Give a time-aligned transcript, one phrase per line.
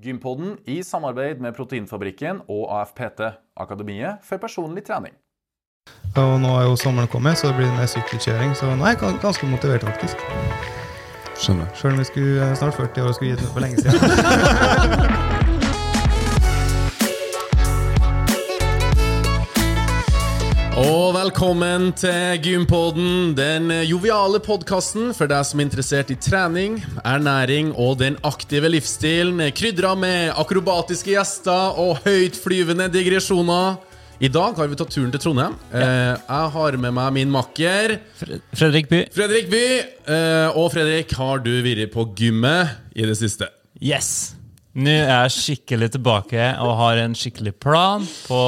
[0.00, 3.20] Gympodden i samarbeid med Proteinfabrikken og AFPT,
[3.60, 5.12] Akademiet for personlig trening.
[6.16, 8.54] Og nå er jo sommeren kommet, så det blir mer sykkelkjøring.
[8.56, 10.24] Så nå er jeg ganske motivert, faktisk.
[11.40, 11.68] Skjønner.
[11.76, 15.26] Sjøl om vi skulle er snart 40 år og skulle gitt den for lenge siden.
[21.20, 27.98] velkommen til Gympodden, den joviale podkasten for deg som er interessert i trening, ernæring og
[28.00, 33.76] den aktive livsstilen, krydra med akrobatiske gjester og høytflyvende digresjoner.
[34.20, 35.58] I dag har vi tatt turen til Trondheim.
[35.74, 35.90] Ja.
[36.22, 37.98] Jeg har med meg min makker
[38.56, 39.02] Fredrik By.
[39.12, 39.62] Fredrik By.
[40.14, 43.50] Eh, Og Fredrik, har du vært på gymmet i det siste?
[43.80, 44.36] Yes!
[44.72, 48.42] Nå er jeg skikkelig tilbake og har en skikkelig plan på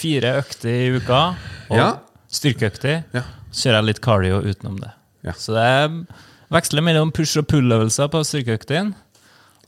[0.00, 1.24] fire økter i uka.
[1.70, 1.90] Og Ja.
[2.30, 3.04] Styrkeøkter.
[3.16, 3.24] Ja.
[3.50, 4.90] Så kjører jeg litt cardio utenom det.
[5.26, 5.34] Ja.
[5.36, 5.94] Så det er
[6.54, 8.94] veksler mellom push- og pull-øvelser på styrkeøktene.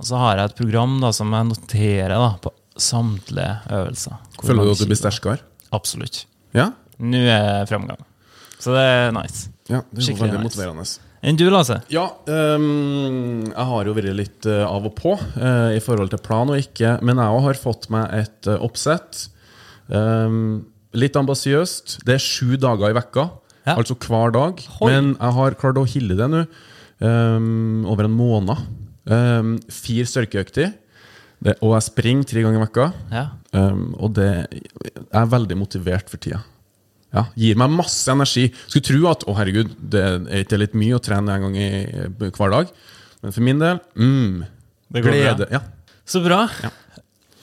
[0.01, 4.19] Og så har jeg et program da, som jeg noterer da, på samtlige øvelser.
[4.43, 5.43] Føler du at du blir sterkere?
[5.75, 6.25] Absolutt.
[6.57, 6.71] Ja?
[7.03, 8.01] Nå er fremgang.
[8.63, 9.51] Så det er nice.
[9.69, 10.51] ja det er Skikkelig veldig nice.
[10.51, 10.87] motiverende.
[11.23, 11.77] Enn du, Lasse?
[11.93, 16.23] Ja, um, jeg har jo vært litt uh, av og på uh, i forhold til
[16.23, 19.29] plan og ikke, men jeg òg har fått meg et uh, oppsett.
[19.93, 20.65] Ehm,
[20.97, 21.99] litt ambisiøst.
[22.07, 23.31] Det er sju dager i vekka,
[23.67, 23.77] Ja.
[23.79, 24.61] altså hver dag.
[24.81, 24.91] Hoi.
[24.93, 26.45] Men jeg har klart å hille det nå
[27.01, 28.63] um, over en måned.
[29.07, 30.73] Um, fire styrkeøkter,
[31.59, 32.89] og jeg springer tre ganger i vekka.
[33.11, 33.25] Ja.
[33.53, 36.43] Um, og det jeg er veldig motivert for tida.
[37.13, 38.47] Ja, Gir meg masse energi.
[38.71, 41.67] Skulle tro at å herregud, det er ikke litt mye å trene en gang i,
[42.33, 42.71] hver dag.
[43.23, 44.39] Men for min del mm,
[44.97, 45.49] Det går glede.
[45.53, 45.61] Ja,
[46.09, 46.47] Så bra.
[46.65, 46.71] Ja.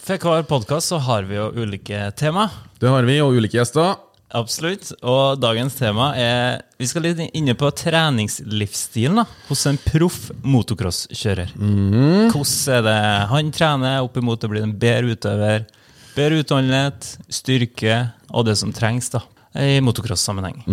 [0.09, 2.47] For hver podkast så har vi jo ulike tema.
[2.81, 3.91] det har vi, og ulike gjester.
[4.33, 4.87] Absolutt.
[5.05, 11.51] Og dagens tema er Vi skal litt inne på treningslivsstilen da, hos en proff motocrosskjører.
[11.53, 12.95] Hvordan er det
[13.29, 15.67] han trener opp imot å bli en bedre utøver?
[16.15, 17.99] Bedre utholdenhet, styrke
[18.33, 19.21] og det som trengs da,
[19.61, 20.63] i motocross-sammenheng.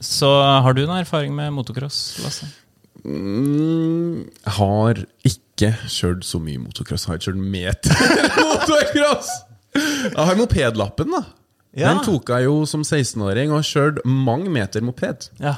[0.00, 0.32] Så
[0.64, 2.48] har du noe erfaring med motocross, Lasse?
[3.04, 4.24] Mm,
[4.56, 5.47] har ikke
[5.90, 7.04] kjørt så mye motocross.
[7.06, 7.90] Jeg har ikke kjørt meter
[8.48, 9.28] motocross!
[9.78, 11.24] Jeg har mopedlappen, da.
[11.78, 11.90] Ja.
[11.92, 15.28] Den tok jeg jo som 16-åring og har kjørt mange meter moped.
[15.42, 15.56] Ja.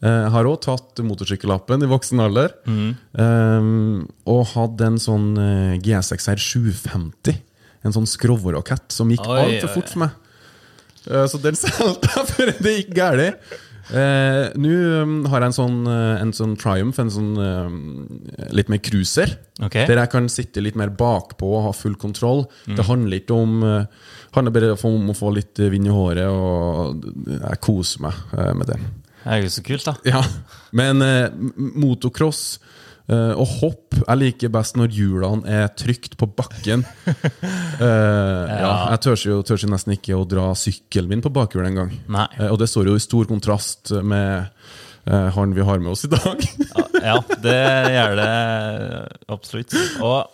[0.00, 2.54] Eh, Jeg har òg tatt motorsykkellappen i voksen alder.
[2.66, 5.26] Um, og hadde en sånn
[5.84, 7.40] GSX-R 750.
[7.84, 10.16] En sånn skrovrakett som gikk altfor fort for meg.
[11.08, 13.52] Uh, så den solgte jeg før det gikk galt.
[13.90, 14.70] Uh, Nå
[15.02, 19.34] um, har jeg en sånn, eh, en sånn Triumph, en sånn eh, litt mer cruiser.
[19.60, 19.88] Okay.
[19.90, 22.46] Der jeg kan sitte litt mer bakpå og ha full kontroll.
[22.64, 23.84] Det handler ikke om uh,
[24.36, 28.70] handler bare om å få litt vind i håret, og jeg koser meg eh, med
[28.70, 28.78] det.
[29.20, 29.96] Det er jo så kult, da.
[30.08, 30.22] Ja,
[30.76, 31.26] men eh,
[31.56, 32.44] motocross
[33.10, 36.86] eh, og hopp Jeg liker best når hjulene er trygt på bakken.
[37.80, 38.72] Uh, ja.
[38.92, 41.94] Jeg tør jo, tør jo nesten ikke å dra sykkelen min på bakhjulet engang.
[42.12, 44.50] Uh, og det står jo i stor kontrast med
[45.08, 46.44] uh, han vi har med oss i dag.
[47.00, 47.56] Ja, det
[47.94, 48.28] gjør det
[49.32, 49.76] absolutt.
[50.04, 50.28] Og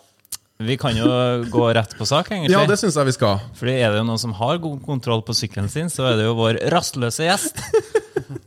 [0.66, 1.06] vi kan jo
[1.53, 2.54] gå rett på sak, egentlig.
[2.54, 3.47] ja, det synes jeg vi skal.
[3.58, 6.26] Fordi er det jo noen som har god kontroll på sykkelen sin, så er det
[6.26, 7.60] jo vår rastløse gjest.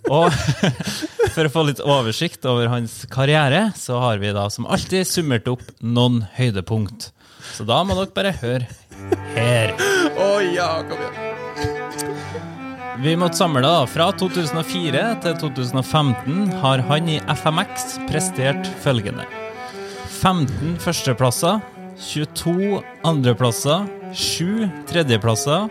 [0.10, 0.34] Og
[1.36, 5.50] for å få litt oversikt over hans karriere, så har vi da som alltid summert
[5.52, 7.12] opp noen høydepunkt.
[7.54, 8.68] Så da må dere bare høre
[9.36, 9.76] her.
[10.20, 11.30] Å ja, kom igjen.
[13.00, 13.86] Vi måtte samle da.
[13.88, 19.24] Fra 2004 til 2015 har han i FMX prestert følgende.
[20.20, 21.62] 15 førsteplasser,
[22.10, 25.70] 22 andreplasser, 7 tredjeplasser,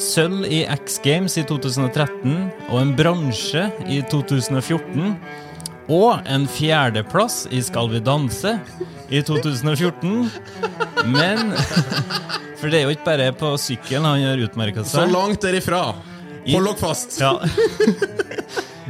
[0.00, 2.34] sølv i X Games i 2013
[2.68, 5.14] og en bransje i 2014.
[5.92, 8.54] Og en fjerdeplass i Skal vi danse
[9.12, 10.30] i 2014.
[11.12, 11.52] Men
[12.60, 15.90] For det er jo ikke bare på sykkelen han har utmerka Så langt derifra.
[16.48, 17.18] Hold dere fast.
[17.20, 17.36] Ja.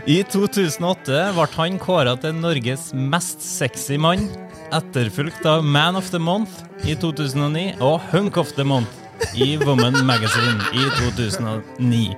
[0.06, 4.26] I 2008 ble han kåra til Norges mest sexy mann,
[4.75, 9.03] etterfulgt av Man of the Month i 2009 og Hunk of the Month
[9.34, 12.16] i Woman Magazine i 2009.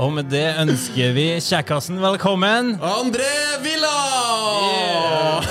[0.00, 2.74] Og med det ønsker vi Kjekkasen velkommen.
[2.80, 3.28] André
[3.64, 3.96] Villa!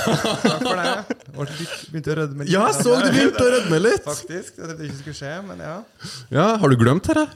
[0.00, 0.94] Takk for det.
[1.40, 2.52] Litt- Begynte å rødme litt.
[2.52, 4.02] Ja, jeg så du begynte å rødme litt.
[4.08, 4.56] Faktisk.
[4.58, 5.76] Jeg trodde ikke det skulle skje, men ja.
[6.34, 7.28] Ja, Har du glemt dette?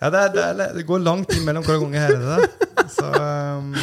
[0.00, 2.68] ja det, er, det, er, det går lang tid mellom hver gang jeg hører det.
[2.90, 3.74] Så um,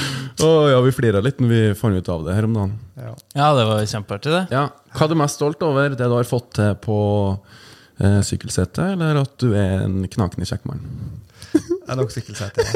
[0.44, 2.72] oh, ja, vi flira litt når vi fant ut av det her om dagen.
[2.98, 3.12] ja.
[3.38, 4.42] Ja, det var kjempeartig, det.
[4.56, 4.64] Ja,
[4.98, 5.94] Hva er du mest stolt over?
[5.94, 6.98] Det du har fått til på
[8.00, 10.84] eh, sykkelsete, eller at du er en knakende kjekk mann?
[11.54, 12.66] Det er nok sykkelsete.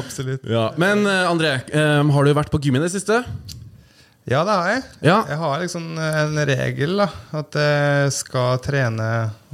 [0.00, 0.44] Absolutt.
[0.46, 3.22] Ja, Men eh, André, eh, har du vært på gym i det siste?
[4.28, 4.82] Ja, det har jeg.
[5.02, 5.16] Ja.
[5.26, 7.00] Jeg har liksom en regel.
[7.00, 7.08] da
[7.40, 9.06] At jeg skal trene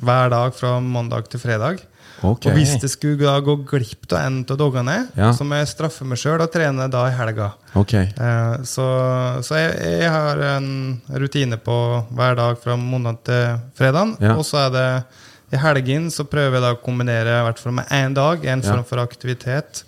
[0.03, 1.81] hver dag fra mandag til fredag.
[2.23, 2.47] Ok.
[2.49, 5.33] Og hvis det skulle da gå glipp av en av dagene, Ja.
[5.37, 7.53] så må jeg straffe meg sjøl og trene da i helga.
[7.75, 8.07] Okay.
[8.17, 8.87] Eh, Så,
[9.45, 11.77] så jeg, jeg har en rutine på
[12.17, 14.17] hver dag fra mandag til fredag.
[14.21, 14.37] Ja.
[14.37, 15.05] Og så er det
[15.53, 18.63] i helgen så prøver jeg da å kombinere i hvert fall med én dag, en
[18.63, 19.85] form for aktivitet.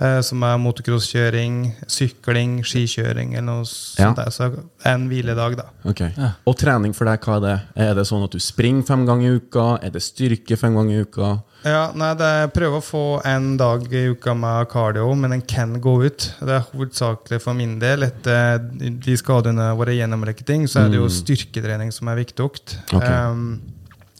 [0.00, 3.64] Eh, Som er motocrosskjøring, sykling, skikjøring eller noe
[3.98, 4.12] Ja.
[4.16, 4.30] der.
[4.30, 4.50] Så
[4.84, 5.64] en hviledag, da.
[5.84, 6.02] ok.
[6.46, 7.60] Og trening for deg, hva er det?
[7.76, 9.78] Er det sånn at du springer fem ganger i uka?
[9.82, 11.42] Er det styrke fem ganger i uka?
[11.64, 15.42] Ja, nei, det er prøve å få en dag i uka med cardio, men den
[15.42, 16.30] kan gå ut.
[16.40, 18.02] Det er hovedsakelig for min del.
[18.06, 22.40] Etter de skadene våre gjennomrekke ting, så er det jo styrketrening som er viktig.
[22.40, 23.04] Ok.
[23.04, 23.60] Um,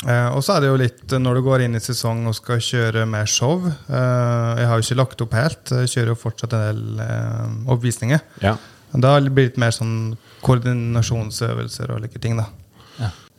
[0.06, 2.60] eh, og så er det jo litt når du går inn i sesong og skal
[2.64, 3.66] kjøre mer show.
[3.66, 5.74] eh, jeg har jo ikke lagt opp helt.
[5.82, 8.20] Jeg kjører jo fortsatt en del eh, oppvisninger.
[8.44, 8.56] Ja.
[8.92, 12.48] Da blir det litt mer sånn koordinasjonsøvelser og like ting, da.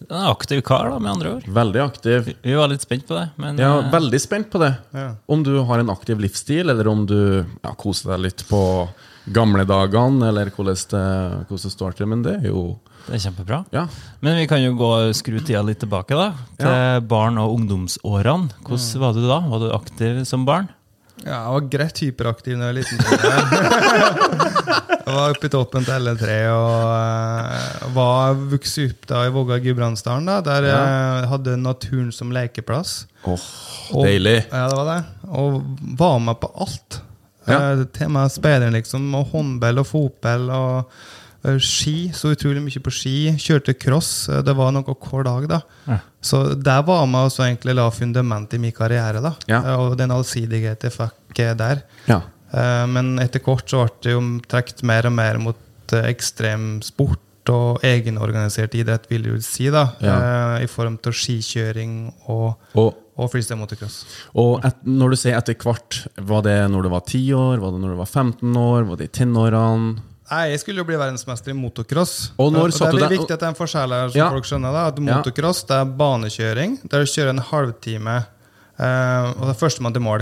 [0.10, 1.44] En aktiv kar, da, med andre ord.
[1.54, 2.32] Veldig aktiv.
[2.42, 4.72] Vi var litt spent på det, men Ja, eh, veldig spent på det.
[4.98, 5.12] Ja.
[5.30, 8.62] Om du har en aktiv livsstil, eller om du ja, koser deg litt på
[9.30, 11.04] gamle dagene, eller hvordan det,
[11.48, 12.08] hvordan det står til.
[12.08, 13.64] Men det er jo det er kjempebra.
[13.74, 13.88] Ja.
[14.22, 16.32] Men vi kan jo gå skru tida litt tilbake, da.
[16.62, 18.52] Til barn- og ungdomsårene.
[18.66, 19.40] Hvordan var du da?
[19.50, 20.70] Var du aktiv som barn?
[21.22, 22.98] Ja, jeg var greit hyperaktiv da jeg var liten.
[22.98, 23.20] tror
[24.02, 25.12] jeg.
[25.12, 29.64] var oppe i toppen til L3 og uh, var vokst opp da i Våga i
[29.66, 33.04] Gudbrandsdalen, da, der jeg hadde naturen som lekeplass.
[33.26, 33.46] Åh,
[33.94, 34.38] Og- deilig.
[34.50, 35.00] Ja, det var det.
[35.30, 35.62] Og
[36.00, 37.02] var med på alt.
[37.52, 37.60] Ja.
[37.74, 39.10] Eh, Til meg speideren, liksom.
[39.20, 40.92] Og håndball og fotball og
[41.46, 42.12] uh, ski.
[42.16, 43.16] Så utrolig mye på ski.
[43.42, 44.30] Kjørte cross.
[44.30, 45.62] Eh, Det var noe hver dag, da.
[45.88, 46.00] Ja.
[46.22, 49.34] Så der var med og egentlig la fundament i min karriere, da.
[49.50, 49.62] Ja.
[49.82, 51.84] Og den allsidigheten jeg fikk der.
[52.08, 52.22] Ja.
[52.52, 56.82] Uh, Men etter kort så ble det jo trukket mer og mer mot eh, ekstrem
[56.84, 57.20] sport
[57.50, 59.88] og egenorganisert idrett, vil du si, da.
[60.04, 60.16] Ja.
[60.58, 64.06] Eh, I form av skikjøring og, Og, og freestyle motocross.
[64.36, 67.72] og et, når du sier etter hvert, var det når du var 10 år, var
[67.76, 70.00] det når du var 15 år, var det i tenårene?
[70.32, 72.32] Nei, jeg skulle jo bli verdensmester i motocross.
[72.40, 74.30] Og når det satte er viktig at det er en forskjell her, så Ja.
[74.32, 74.84] folk skjønner det.
[74.94, 78.14] At motocross det er banekjøring, der du kjører en halvtime,
[78.80, 80.22] eh, og det er førstemann til mål.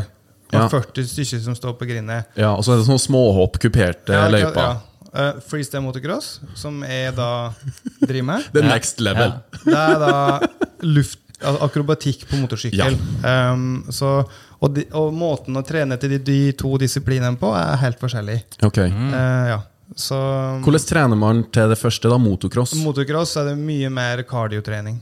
[0.49, 0.67] Og Ja.
[0.67, 2.25] 40 stykker som står på grindet.
[2.35, 4.55] Ja, og så er det sånne småhopp, kuperte Ja, løyper.
[4.55, 4.77] ja.
[5.13, 7.53] Eh, freestyle motocross, som jeg da
[8.01, 8.43] driver med.
[8.53, 9.33] Det er next level.
[9.63, 10.39] Det er da
[10.81, 12.97] luft, akrobatikk på motorsykkel.
[13.23, 14.13] Um, så,
[14.59, 18.39] og, de, og måten å trene til de, de to disiplinene på er helt forskjellig.
[18.69, 18.91] Okay.
[18.91, 19.13] Mm.
[19.13, 19.59] Uh, ja.
[19.97, 20.17] Så
[20.61, 22.19] Hvordan trener man til det første, da?
[22.21, 22.75] Motocross?
[22.83, 24.99] Motocross er det mye mer kardiotrening.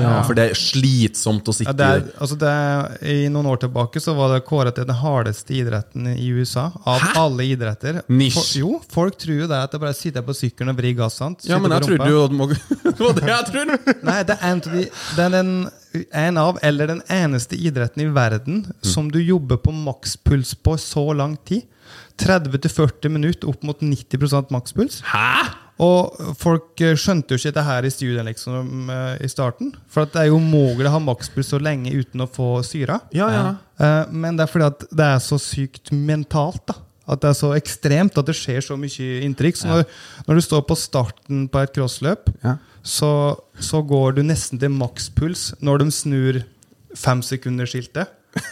[0.00, 3.60] Ja, for det er slitsomt å Ja, sitte det er, altså er, I noen år
[3.60, 6.70] tilbake så var det kåret til den hardeste idretten i USA.
[6.88, 8.00] Av alle idretter.
[8.06, 11.18] For, jo, folk tror jo det at det bare sitter på sykkelen og vrir gass.
[11.20, 11.44] sant?
[11.44, 13.96] Ja, men jeg trodde jo det var det jeg trodde!
[14.08, 15.52] Nei, det er, de, det er den,
[16.24, 21.10] en av, eller den eneste idretten i verden som du jobber på makspuls på så
[21.12, 21.68] lang tid.
[22.18, 25.02] 30-40 minutter, opp mot 90% makspuls.
[25.12, 25.67] Hæ?!
[25.78, 29.70] Og folk eh, skjønte jo ikke dette her i studien liksom, eh, i starten.
[29.90, 32.98] For at det er jo umulig å ha makspuls så lenge uten å få syre.
[33.14, 33.44] Ja, ja.
[33.78, 36.64] Eh, Men det er fordi at det er så sykt mentalt.
[36.66, 36.74] da
[37.08, 39.56] At det er så ekstremt at det skjer så mye inntrykk.
[39.56, 39.86] Så når,
[40.26, 42.56] når du står på starten på et crossløp, Ja.
[42.82, 43.12] så,
[43.60, 46.42] så går du nesten til makspuls når de snur
[46.98, 48.08] femsekundersskiltet.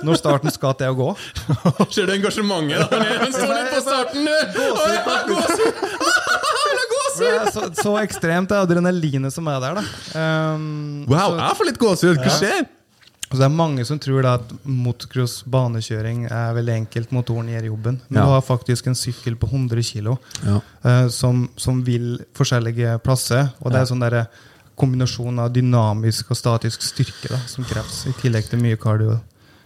[0.00, 1.06] Når starten skal til å gå.
[1.92, 2.88] Ser du engasjementet?
[2.88, 3.00] da?
[3.34, 4.24] Står litt på starten
[4.56, 4.96] gåsehud!
[5.04, 6.86] Han har For det
[7.36, 9.80] er så, så ekstremt, det adrenalinet som er der.
[9.80, 9.84] da
[10.54, 12.20] Um, Wow, så, jeg får litt gåsehud!
[12.24, 12.68] Hva skjer?
[13.30, 17.12] så det er mange som tror da at motocross banekjøring er veldig enkelt.
[17.14, 18.00] Motoren gjør jobben.
[18.08, 18.24] Men Ja.
[18.26, 20.16] du har faktisk en sykkel på 100 kg.
[20.42, 20.60] Ja.
[20.84, 23.52] uh, som, som vil forskjellige plasser.
[23.62, 24.24] Og det er sånn der
[24.80, 29.20] kombinasjon av dynamisk og statisk styrke da, som kreves, i tillegg til mye kardio.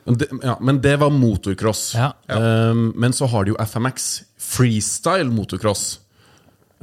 [0.05, 1.95] Men det, ja, men det var motocross.
[1.97, 2.11] Ja.
[2.29, 6.01] Um, men så har du jo FMX, freestyle motocross.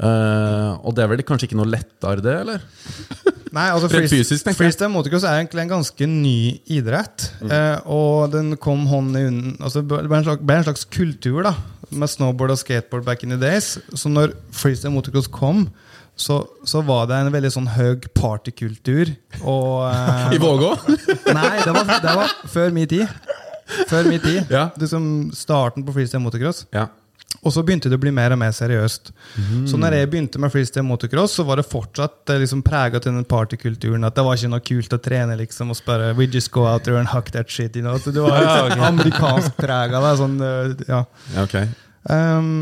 [0.02, 2.64] Uh, og det er vel kanskje ikke noe lettere, det, eller?
[3.56, 4.56] Nei, altså freestyle.
[4.56, 6.38] Freestyle motocross er egentlig en ganske ny
[6.72, 7.28] idrett.
[7.42, 7.52] Mm.
[7.52, 10.88] Uh, og den kom hånd i hånd altså, Det ble en, slags, ble en slags
[10.90, 11.54] kultur da
[11.92, 13.76] med snowboard og skateboard back in the days.
[13.94, 15.66] Så når freestyle motocross kom,
[16.16, 19.14] så, så var det en veldig sånn høy partykultur.
[19.44, 20.72] Og uh, I Vågå?
[21.38, 23.06] Nei, det var, det var før min tid.
[23.90, 24.48] Før min tid.
[24.52, 24.70] Ja.
[24.80, 25.06] Liksom
[25.36, 26.66] starten på freestyle motocross.
[26.76, 26.88] Ja.
[27.42, 29.10] Og så begynte det å bli mer og mer seriøst.
[29.70, 33.16] Så når jeg begynte med freestyle motocross, så var det fortsatt eh, liksom prega til
[33.16, 34.06] den partykulturen.
[34.06, 36.86] At det var ikke noe kult å trene liksom og spørre We just go out
[36.86, 37.76] there and huck that shit.
[37.76, 37.98] You know?
[37.98, 40.04] Så det var liksom amerikansk prega.
[40.22, 41.02] Sånn, eh, ja.
[41.34, 41.58] ja, ok.
[42.12, 42.54] Um,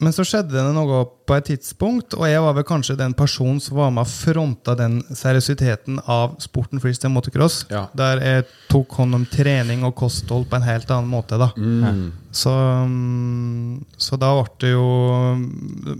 [0.00, 3.58] men så skjedde det noe på et tidspunkt, og jeg var vel kanskje den personen
[3.60, 7.66] som var med og fronta den seriøsiteten av sporten freestyle motocross.
[7.68, 7.84] Ja.
[7.96, 11.36] Der jeg tok hånd om trening og kosthold på en helt annen måte.
[11.40, 11.50] da.
[11.52, 12.08] Mm.
[12.32, 12.54] Så,
[12.88, 14.86] mm, så da ble det jo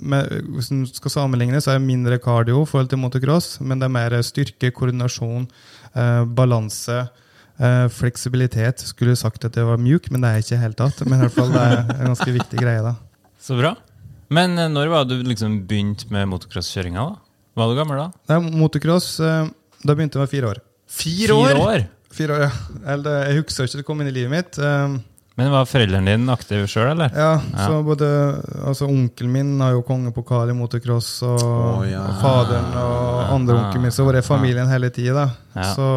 [0.01, 3.83] med, Hvis en skal sammenligne, så er det mindre cardio i forhold til motocross, men
[3.83, 5.49] det er mer styrke, koordinasjon,
[5.95, 7.05] eh, balanse.
[7.61, 8.81] Uh, fleksibilitet.
[8.89, 11.03] Skulle sagt at det var mjuk, men det er ikke i det hele tatt.
[11.05, 12.81] Men i hvert fall det er en ganske viktig greie.
[12.81, 12.95] da.
[13.37, 13.75] Så bra.
[14.31, 17.03] Men eh, når var du liksom begynt med motocrosskjøringa?
[17.03, 17.31] da?
[17.59, 18.09] Var du gammel da?
[18.31, 19.47] Er motocross eh,
[19.83, 20.61] Da begynte jeg med fire år.
[20.91, 21.87] Fire år?
[22.11, 22.51] Fire år, ja.
[22.95, 24.59] Eller, jeg husker ikke det kom inn i livet mitt.
[24.59, 24.97] eh,
[25.39, 27.13] Men var foreldrene dine aktive sjøl, eller?
[27.15, 27.67] Ja, Ja.
[27.67, 28.09] så både
[28.67, 32.03] altså Onkelen min har jo kongepokal i motocross, og, oh, ja.
[32.07, 33.63] og faderen og andre ja.
[33.65, 33.95] onkelen min.
[33.95, 35.31] Så var det familien hele tida.
[35.55, 35.71] Ja.
[35.75, 35.89] Så,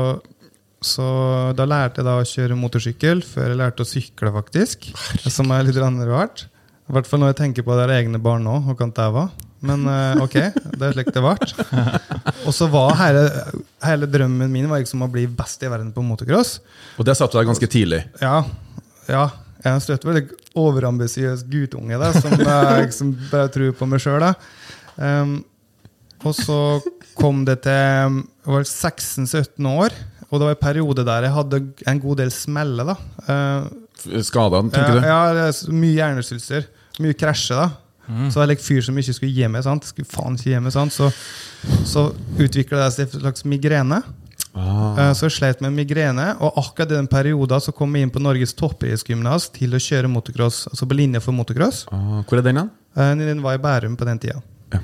[0.81, 1.09] så
[1.57, 4.89] da lærte jeg da å kjøre motorsykkel, før jeg lærte å sykle, faktisk.
[5.29, 6.47] Som er litt rart.
[6.83, 9.31] I hvert fall når jeg tenker på det er egne barn nå, og kan var.
[9.63, 10.35] Men eh, ok,
[10.75, 11.35] det er slik det ble.
[12.47, 13.21] Og så var hele,
[13.85, 16.57] hele drømmen min var liksom å bli best i verden på motocross.
[16.99, 18.01] Og det satte deg ganske tidlig.
[18.19, 18.41] Ja,
[19.07, 19.29] ja.
[19.63, 20.25] Jeg er en støtt veldig
[20.59, 24.25] overambisiøs guttunge da, som jeg liksom bare tror på meg sjøl.
[24.99, 25.37] Um,
[26.27, 26.57] og så
[27.15, 29.95] kom det til Jeg var 16-17 år,
[30.27, 32.91] og det var en periode der jeg hadde en god del smeller.
[32.91, 32.97] da.
[33.23, 33.82] Uh,
[34.25, 35.05] Skadene, tenker du?
[35.07, 36.65] ja, det er mye hjernesvulster.
[37.03, 37.55] Mye krasjer.
[37.55, 37.69] da.
[38.29, 39.63] Så det er like fyr som ikke skulle gi meg.
[39.63, 39.85] sant?
[39.87, 40.91] Skulle faen ikke gi meg, sant?
[40.91, 41.07] Så,
[41.87, 44.01] så utvikla det seg en slags migrene.
[44.53, 44.97] Ah.
[44.99, 48.11] Eh, Så jeg slet med migrene, og akkurat i den perioden så kom jeg inn
[48.13, 51.85] på Norges toppidrettsgymnas til å kjøre motocross, altså på linje for motocross.
[51.95, 52.69] Ah, hvor er den hen?
[52.95, 54.41] Eh, Den var i Bærum på den tida.
[54.73, 54.79] Ja.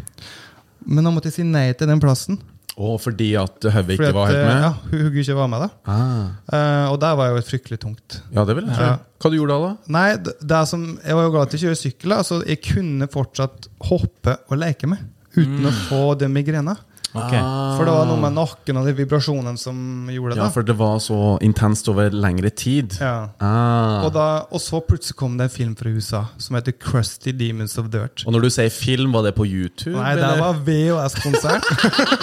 [0.88, 2.39] Men da måtte jeg si nei til den plassen.
[2.79, 4.62] Å, fordi at Høvik ikke var helt eh, med?
[4.63, 5.69] Ja, Hu- ikke var med, da.
[5.91, 6.27] Ah.
[6.48, 8.19] Uh, Og der var jo fryktelig tungt.
[8.31, 8.86] Ja, det vil jeg tro.
[8.88, 8.98] Ja.
[9.19, 9.91] Hva du gjorde da, da?
[9.98, 12.15] Nei, det, det som, jeg var jo glad til å kjøre sykkel.
[12.15, 15.03] Altså, jeg kunne fortsatt hoppe og leke med
[15.36, 16.77] uten å få det migrena.
[17.13, 17.34] Ok.
[17.34, 20.42] For det var noe med nakken og de vibrasjonene som gjorde det.
[20.44, 23.00] Ja, for det var så intenst over lengre tid.
[23.01, 23.32] Ja.
[23.42, 24.06] Ah.
[24.06, 27.78] Og, da, og så plutselig kom det en film fra USA som heter Crusty Demons
[27.82, 28.25] of Dirt.
[28.28, 29.98] Og når du sier film, var det på YouTube?
[29.98, 30.44] Nei, det eller?
[30.44, 31.66] var VHS-konsert.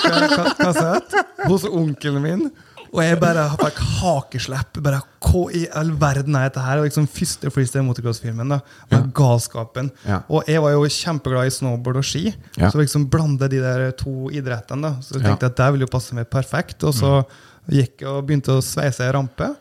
[0.62, 1.18] Kassett.
[1.46, 2.48] Hos onkelen min.
[2.94, 4.78] Og jeg bare fikk hakeslepp.
[4.84, 6.78] Bare, Hva i all verden er dette her?
[6.78, 8.48] Og liksom Første freestyle motocross-filmen.
[8.48, 8.60] da
[8.92, 9.90] Med galskapen.
[10.06, 10.20] Ja.
[10.30, 12.70] Og jeg var jo kjempeglad i snowboard og ski, Ja.
[12.70, 14.82] så liksom blande de der to idrettene.
[14.82, 15.28] da Så jeg Ja.
[15.34, 16.84] tenkte at det ville jo passe meg perfekt.
[16.84, 17.24] Og så
[17.68, 19.54] gikk jeg og begynte å sveise ei rampe.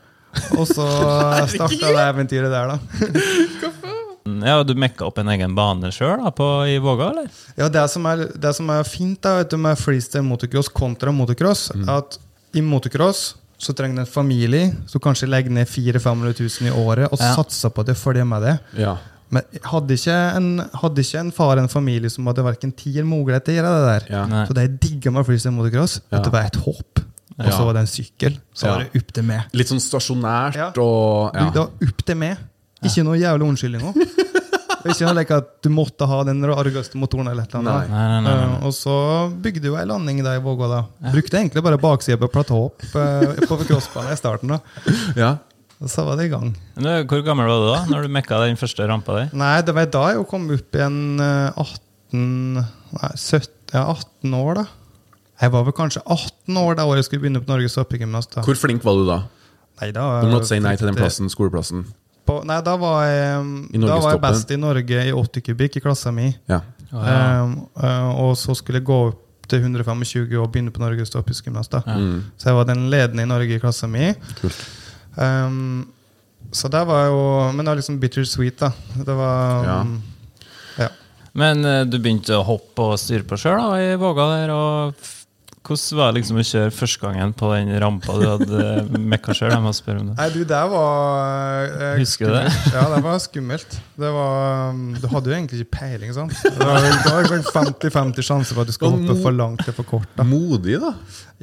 [0.57, 0.85] Og så
[1.47, 2.79] starta det eventyret der, da.
[4.45, 6.19] Ja, Du mekka opp en egen bane sjøl
[6.67, 7.27] i Våga, eller?
[7.57, 11.11] Ja, det som er, det som er fint da, vet du, med freestyle motocross kontra
[11.13, 12.17] motocross, at
[12.55, 16.73] i motocross så trenger du en familie som kanskje legger ned 400 000-500 000 i
[16.85, 17.33] året og Ja.
[17.37, 18.55] satser på at det følger med det.
[18.77, 18.97] Ja.
[19.31, 20.49] Men hadde ikke en,
[20.81, 23.71] hadde ikke en far en familie som hadde verken tid eller mulighet til å gjøre
[23.75, 24.03] det der.
[24.15, 24.45] Ja.
[24.45, 26.17] Så det jeg digga med freestyle motocross, Ja.
[26.19, 26.99] at det var et håp.
[27.37, 27.51] og Ja.
[27.51, 28.37] så var det en sykkel.
[28.53, 28.71] Så Ja.
[28.75, 29.41] var det opp til meg.
[29.53, 30.67] Litt sånn stasjonært Ja.
[30.77, 31.39] og Du.
[31.39, 32.37] Det var opp til meg.
[32.83, 33.81] Ikke noe jævlig unnskyldning.
[34.85, 37.27] Ikke noe like at du måtte ha den rareste motoren.
[37.31, 37.89] eller et eller annet.
[37.89, 38.59] Nei, nei, nei, nei.
[38.59, 38.95] Eh, og så
[39.41, 40.67] bygde jo ei landing der i Vågå.
[40.69, 44.53] da Brukte egentlig bare baksida på platå opp eh, på crossbanen i starten.
[44.55, 44.59] da
[45.17, 45.31] ja.
[45.81, 46.53] Og så var det i gang.
[46.77, 49.33] Du, Hvor gammel var du da når du mekka den første rampa der?
[49.35, 52.55] Nei, det var da jeg kom opp i en eh, 18
[52.95, 54.65] Nei, 17, ja, 18 år, da.
[55.41, 58.29] Jeg var vel kanskje 18 år da året jeg skulle begynne på Norges hoppegymnas.
[58.31, 58.43] da.
[58.45, 59.17] Hvor flink var du da?
[59.81, 61.83] Nei, da Du måtte si nei til den plassen, skoleplassen.
[62.25, 65.83] På, nei, da var jeg, da var jeg best i Norge i 80 kubikk i
[65.83, 66.31] klassa mi.
[66.49, 66.61] Ja.
[66.95, 71.69] Um, uh, og så skulle jeg gå opp til 125 og begynne på Norges toppidrettsgymnas.
[71.85, 72.23] Mm.
[72.37, 74.07] Så jeg var den ledende i Norge i klassa mi.
[75.15, 75.85] Um,
[76.51, 77.21] så det var jo
[77.53, 78.71] Men det var liksom bittersweet, da.
[78.95, 79.81] Det var Ja.
[79.81, 80.01] um,
[80.77, 80.89] ja.
[81.33, 84.53] Men uh, du begynte å hoppe og styre på sjøl i Våga der.
[84.55, 84.93] og
[85.65, 89.53] Hvordan var det liksom å kjøre første gangen på den rampa du hadde mekka sjøl?
[89.55, 90.15] Det.
[90.19, 92.43] Nei, du, det var eh, Husker du det?
[92.53, 92.75] skummelt.
[92.77, 93.77] Ja, det var skummelt.
[94.05, 96.35] Det var, um, du hadde jo egentlig ikke peiling, sant?
[96.45, 99.77] Det var, det var liksom 50-50 sjanse for at du skal hoppe for langt eller
[99.79, 100.11] for kort.
[100.19, 100.93] da Modig, da.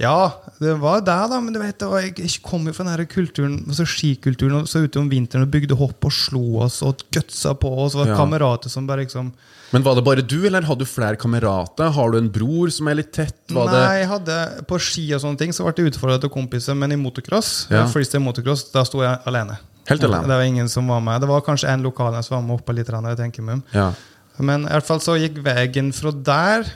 [0.00, 0.16] Ja,
[0.62, 1.40] det var det, da.
[1.42, 4.70] Men du vet, det var, jeg jeg kom jo fra denne kulturen, altså skikulturen og
[4.70, 7.98] så ute om vinteren og bygde hopp og slo oss og gutsa på oss.
[7.98, 8.16] Og Ja.
[8.16, 9.32] kamerater som bare liksom
[9.72, 11.90] Men var det bare du, eller hadde du flere kamerater?
[11.96, 13.38] Har du en bror som er litt tett?
[13.52, 14.38] Var Nei, jeg hadde
[14.68, 17.86] På ski og sånne ting så ble jeg utfordra til kompiser, men i motocross, Ja.
[17.88, 19.58] freestyle motocross, da sto jeg alene.
[19.88, 20.28] Helt alene?
[20.28, 21.20] Det var ingen som var med.
[21.20, 23.62] Det var kanskje en lokal som var med oppe litt, jeg tenker meg.
[23.72, 23.92] Ja.
[24.38, 26.68] Men i hvert fall så gikk veien fra der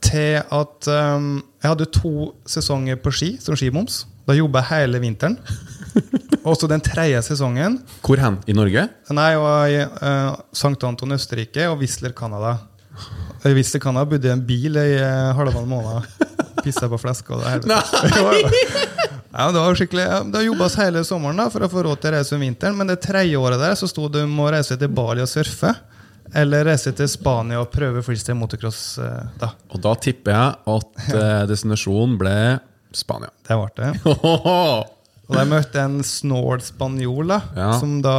[0.00, 4.04] til at um, jeg hadde to sesonger på ski som skimoms.
[4.26, 5.36] Da jobba jeg hele vinteren.
[6.48, 8.38] Og så den tredje sesongen Hvor hen?
[8.48, 8.86] I Norge?
[9.12, 10.76] Nei, jeg var i uh, St.
[10.88, 12.56] Anton, Østerrike, og Whistler, Canada.
[13.44, 16.08] I Whistler, Canada bodde i en bil i uh, halvannen måned.
[16.64, 18.96] Pissa på flesk og det helvete.
[19.30, 22.10] Ja, det var skikkelig Det har jobbes hele sommeren da for å få råd til
[22.10, 24.74] å reise om vinteren, men det tredje året der så sto det om å reise
[24.80, 25.70] til Bali og surfe.
[26.34, 28.98] Eller reise til Spania og prøve freestyle motocross.
[29.02, 29.52] eh, da.
[29.70, 32.34] Og da tipper jeg at eh, destinasjonen ble
[32.94, 33.30] Spania.
[33.46, 33.92] Det ble det.
[35.30, 37.72] Og der møtte jeg en snål spanjol, Ja.
[37.78, 38.14] som da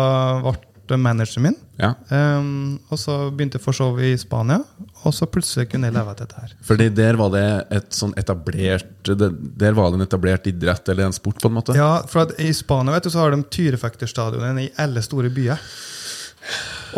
[0.88, 1.56] ble manageren min.
[1.80, 1.94] Ja.
[2.12, 4.60] Um, og så begynte jeg for show i Spania,
[5.04, 6.52] og så plutselig kunne jeg leve av dette her.
[6.68, 11.16] Fordi der var det et sånn etablert Der var det en etablert idrett eller en
[11.16, 11.76] sport, på en måte?
[11.78, 15.58] Ja, for I Spania vet du, så har de tyrefekterstadionene i alle store byer.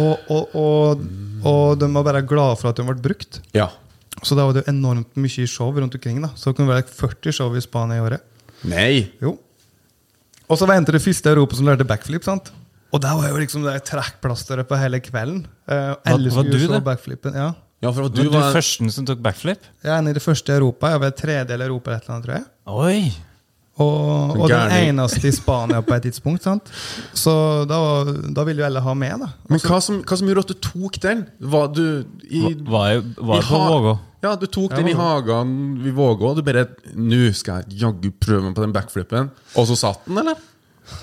[0.02, 1.02] Og, og, og,
[1.46, 3.42] og de var bare glade for at de ble brukt.
[3.56, 3.70] Ja.
[4.24, 6.22] Så da var det enormt mye show rundt omkring.
[6.24, 8.24] da Så det kunne være 40 show i Spania i året.
[8.64, 9.10] Nei!
[9.22, 9.36] Jo.
[10.50, 12.24] Og så var jeg en av de første i Europa som lærte backflip.
[12.28, 12.52] sant?
[12.94, 15.46] Og der var jo liksom det trekkplasteret på hele kvelden.
[15.66, 17.38] Uh, alle var skulle du se backflipen.
[17.40, 17.52] Ja.
[17.84, 19.66] Ja, for Du du var var du førsten som tok backflip?
[19.84, 20.92] Jeg er en av de første i Europa.
[20.94, 22.46] Jeg var tredje i Europa, eller et eller annet, tror jeg.
[22.68, 23.14] Oi!
[23.82, 26.44] Og, og den eneste i Spania på et tidspunkt.
[26.46, 26.70] sant?
[27.18, 27.34] Så
[27.66, 27.80] da,
[28.38, 29.32] da ville jo alle ha med, da.
[29.50, 31.24] Men hva som, hva som gjorde at du tok den?
[31.40, 31.86] Var du
[32.30, 33.96] i, Var jeg, var i på Vågå?
[34.24, 35.54] Ja, du tok den i hagen
[35.84, 39.30] vi våga, og du bare Nå skal jeg jaggu prøve meg på den backflipen.
[39.60, 40.40] Og så satt den, eller?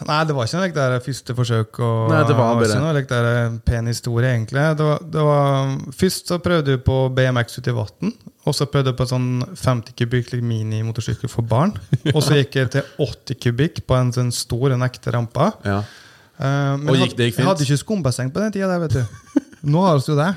[0.05, 1.79] Nei, det var ikke noe like der første forsøk.
[1.81, 4.65] Og, Nei, det var bare- ikke noe like der pen historie, egentlig.
[4.77, 8.13] Det var, det var, først så prøvde du på BMX ute i vann.
[8.47, 11.75] Og så prøvde jeg på sånn 50 kubikk like minimotorsykkel for barn.
[12.15, 15.51] Og så gikk jeg til 80 kubikk på en sånn stor, en ekte rampe.
[15.65, 15.83] Ja.
[16.41, 17.45] Uh, men Og gikk det gikk fint?
[17.45, 18.69] Jeg hadde ikke skumbasseng på den tida.
[18.69, 19.41] Der, vet du.
[19.63, 20.29] Nå har vi jo det.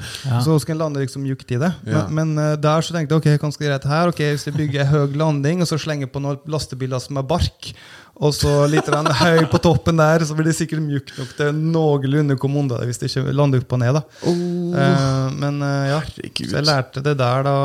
[0.44, 1.72] Så skal en lande liksom mjukt i det.
[1.88, 2.06] Ja.
[2.10, 4.12] Men, men eh, der så tenkte jeg ok, dette her?
[4.12, 7.28] Ok, Hvis jeg bygger en høy landing, og så slenger på noen lastebiler som er
[7.28, 7.72] bark,
[8.14, 12.38] og så litt høy på toppen der, så blir det sikkert mjukt nok til noenlunde
[12.38, 13.98] komme unna det hvis det ikke lander opp og ned.
[13.98, 14.04] da.
[14.28, 16.52] Eh, men eh, ja, Herregud.
[16.52, 17.56] så jeg lærte det der da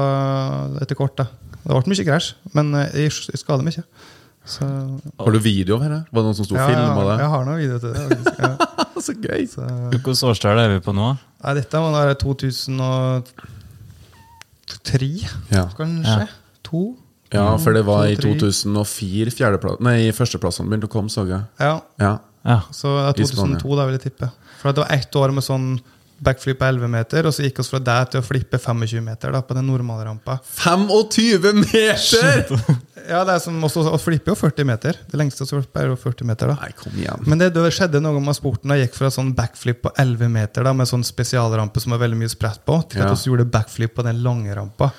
[0.84, 1.18] etter kort.
[1.18, 1.28] da.
[1.58, 4.16] Det ble mye krasj, men jeg skader meg ikke.
[4.48, 4.64] Så,
[5.20, 5.98] Har du video av dette?
[6.08, 7.16] Var det noen som sto og ja, filma det?
[7.20, 8.00] jeg har noen video til det.
[8.40, 8.52] Ja.
[9.04, 9.42] Så gøy!
[9.46, 11.08] Så, Hvilket årstall er vi på nå?
[11.44, 15.10] Nei, dette må være 2003,
[15.54, 15.64] Ja.
[15.76, 16.24] kanskje?
[16.24, 16.28] Ja.
[16.68, 16.82] To?
[17.32, 21.42] ja, for det var i 2004 fjerdeplass Nei, førsteplassene begynte å komme, så jeg.
[21.60, 22.14] Ja, Ja.
[22.48, 22.60] Ja.
[22.72, 24.30] så det er 2002, da vil jeg tippe.
[24.62, 25.66] For det var ett år med sånn
[26.24, 29.34] backflip på 11 meter, og så gikk vi fra deg til å flippe 25 meter
[29.34, 30.38] da, på den normale rampa.
[30.58, 32.52] 25 meter!
[33.08, 34.98] Ja, det er som også, å flippe jo 40 meter.
[35.08, 36.50] Det lengste som flipper er jo 40 meter.
[36.52, 36.58] da.
[36.60, 37.22] Nei, kom igjen.
[37.30, 38.74] Men det, det skjedde noe med sporten.
[38.74, 42.18] Jeg gikk fra sånn backflip på 11 meter da, med sånn spesialrampe som var veldig
[42.20, 44.90] mye spredt på, til at vi gjorde backflip på den lange rampa.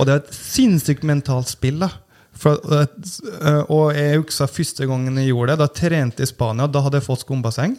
[0.00, 1.78] Og det er et sinnssykt mentalt spill.
[1.84, 1.92] da.
[2.34, 5.58] For, øh, og jeg husker første gangen jeg gjorde det.
[5.62, 6.66] Da trente jeg i Spania.
[6.66, 7.76] Da hadde jeg fått skumbasseng.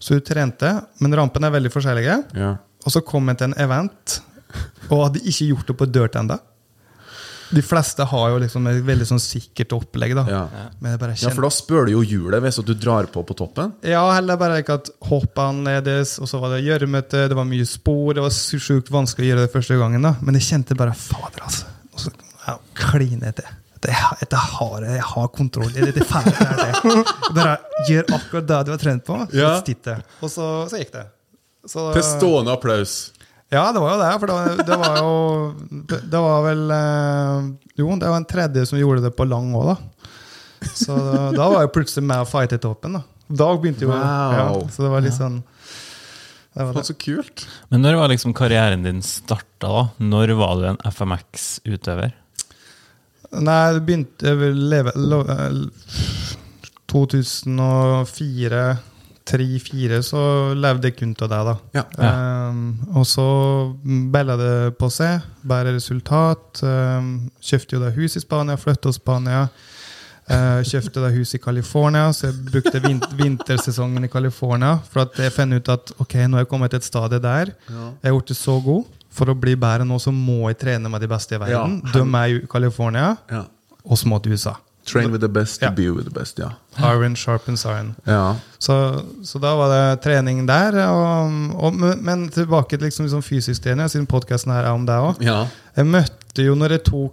[0.00, 2.16] Så jeg trente, men rampene er veldig forskjellige.
[2.38, 2.54] Ja.
[2.86, 4.20] Og så kom jeg til en event
[4.90, 6.38] og hadde ikke gjort det på dirt ennå.
[7.50, 10.14] De fleste har jo liksom et veldig sånn sikkert opplegg.
[10.14, 10.42] da Ja.
[11.26, 13.72] Ja, for da spør du jo hjulet hvis du drar på på toppen.
[13.82, 17.66] ja, heller bare ikke at hoppet annerledes, og så var det gjørmete, det var mye
[17.66, 18.14] spor.
[18.14, 20.02] Det var sjukt vanskelig å gjøre det første gangen.
[20.02, 21.66] da Men jeg kjente bare Fader, altså.
[21.92, 22.10] Og så
[22.46, 23.42] ja, klinete.
[23.80, 25.86] Dette, det har jeg, jeg har kontroll i.
[25.86, 27.04] det det er det.
[27.36, 27.54] Bare
[27.88, 29.16] gjør akkurat det du har trent på.
[29.32, 29.54] Ja.
[30.20, 31.06] Og så, så gikk det.
[31.64, 33.12] Så, Til stående applaus.
[33.52, 34.10] ja, det var jo det.
[34.20, 35.14] For det var, det var jo
[35.88, 37.48] Det, det var vel eh,
[37.80, 39.76] Jo, det var en tredje som gjorde det på lang òg, da.
[40.76, 40.96] Så
[41.36, 42.98] da, var jeg plutselig med å fighte toppen.
[43.00, 43.04] Da
[43.44, 44.36] Dag begynte jo Wow.
[44.36, 45.40] ja, Så det var litt sånn
[46.50, 46.82] det var det.
[46.88, 47.44] så kult.
[47.70, 49.68] Men når var liksom karrieren din starta?
[49.70, 49.82] da?
[50.02, 52.10] Når var du en FMX-utøver?
[53.38, 55.50] Nei, det begynte jeg vil leve lo, eh,
[56.90, 58.62] 2004
[59.30, 60.20] 3-4 så
[60.58, 61.54] levde jeg kun av det, da.
[61.76, 61.84] Ja.
[62.50, 62.62] Um,
[62.96, 63.26] og så
[64.12, 65.26] balla det på seg.
[65.46, 66.62] Bare resultat.
[66.62, 69.44] Um, kjøpte jo det hus i Spania, flytta til Spania.
[70.30, 74.76] Uh, kjøpte det hus i California, så jeg brukte vin vintersesongen i California.
[74.90, 77.54] For at jeg fant ut at ok, nå har jeg kommet til et stadie der.
[77.68, 78.96] Jeg har gjort det så god.
[79.10, 81.80] For å bli bedre nå, så må jeg trene med de beste i verden.
[81.84, 81.92] Ja.
[81.92, 83.44] De er i California, Ja.
[83.84, 84.54] og så må til USA.
[84.86, 85.70] Train with the best, Ja.
[85.70, 86.38] be with the best.
[86.38, 86.50] Ja.
[86.78, 87.94] Iron sharpens iron.
[88.06, 88.34] ja.
[88.58, 90.78] Så, så da var det trening der.
[90.88, 91.32] Og,
[91.64, 95.20] og, men- tilbake til liksom, liksom fysisk trening, siden podkasten her er om det òg.
[95.22, 95.46] ja.
[95.76, 97.12] Jeg møtte jo når jeg tok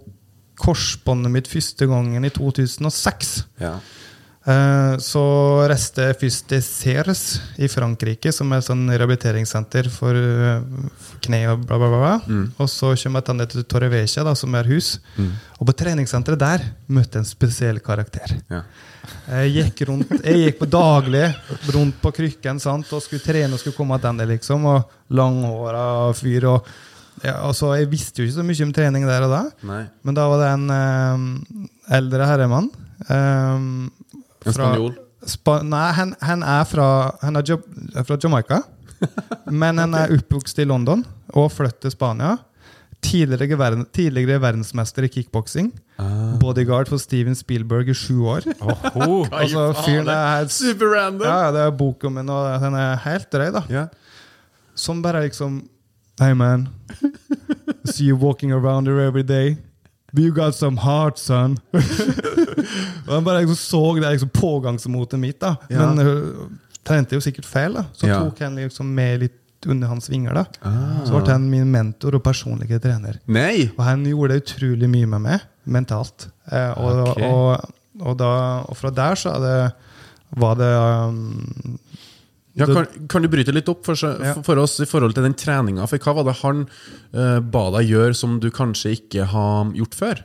[0.58, 3.44] korsbåndet mitt første gangen i 2006.
[3.60, 3.74] ja.
[4.48, 5.22] Eh, så
[5.68, 7.22] reiste jeg først til Ceres
[7.60, 10.62] i Frankrike, som er et sånn rehabiliteringssenter for, eh,
[11.20, 11.98] kne og bla, bla, bla.
[12.24, 12.38] bla.
[12.58, 14.98] Og så kommer jeg til Torrevecia, da, som er hus.
[15.58, 18.38] Og på treningssenteret der møtte jeg en spesiell karakter.
[18.48, 18.62] Ja.
[19.28, 21.26] Jeg gikk, rundt, jeg gikk på daglig
[21.74, 24.64] rundt på krykken sant, og skulle trene og skulle komme tilbake, liksom.
[24.64, 26.48] Og langhåra fyr.
[26.54, 26.64] Og,
[27.24, 29.44] ja, altså, jeg visste jo ikke så mye om trening der og da.
[29.68, 29.84] Nei.
[30.04, 32.70] Men da var det en eh, eldre herremann.
[33.08, 33.90] eh,
[34.48, 34.96] En spanjol?
[35.28, 36.88] Spa nei, han, han er fra,
[37.22, 38.62] han er fra Jamaica.
[39.62, 41.04] Men han er oppvokst i London
[41.36, 42.36] og flyttet til Spania.
[43.04, 45.70] Tidligere, verden, tidligere verdensmester i kickboksing.
[46.40, 48.46] Bodyguard for Steven Spielberg i sju år.
[48.58, 49.24] Oho.
[49.40, 51.26] Altså, fyren er helt Super random!
[51.26, 53.62] ja, det er boka min, og den er helt drøy, da.
[53.70, 53.88] Yeah.
[54.74, 55.62] Som bare liksom
[56.18, 57.12] Hey man, I
[57.92, 59.56] see you walking around here every day.
[60.12, 61.58] You got some heart, son.
[63.08, 65.56] Og han bare liksom så det liksom pågangsmotet mitt, da.
[65.72, 65.88] Ja.
[65.88, 67.84] Men hun trente jo sikkert feil, da.
[67.96, 68.20] Så Ja.
[68.24, 70.44] tok han liksom med litt under hans vinger, da.
[71.04, 73.18] Så ble han min mentor og personlige trener.
[73.26, 73.70] Nei!
[73.76, 76.28] Og han gjorde utrolig mye med meg, mentalt.
[76.50, 77.26] Eh, og, okay.
[77.26, 78.32] og, og, da,
[78.68, 79.56] og fra der så det,
[80.38, 80.70] var det
[81.08, 81.78] um,
[82.58, 83.98] Ja, kan, kan du bryte litt opp for,
[84.46, 85.86] for oss i forhold til den treninga?
[85.90, 86.64] For hva var det han
[87.14, 90.24] uh, ba deg gjøre som du kanskje ikke har gjort før?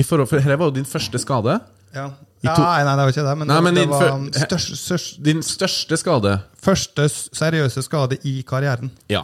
[0.00, 1.58] I forhold, for Dette var jo din første skade.
[1.94, 2.10] Ja.
[2.42, 3.32] Ja, Nei, nei, det var ikke det.
[3.38, 6.32] Men Nei, det, men det din var um, størst, størst, Din største skade.
[6.58, 8.90] første seriøse skade i karrieren.
[9.08, 9.22] Ja.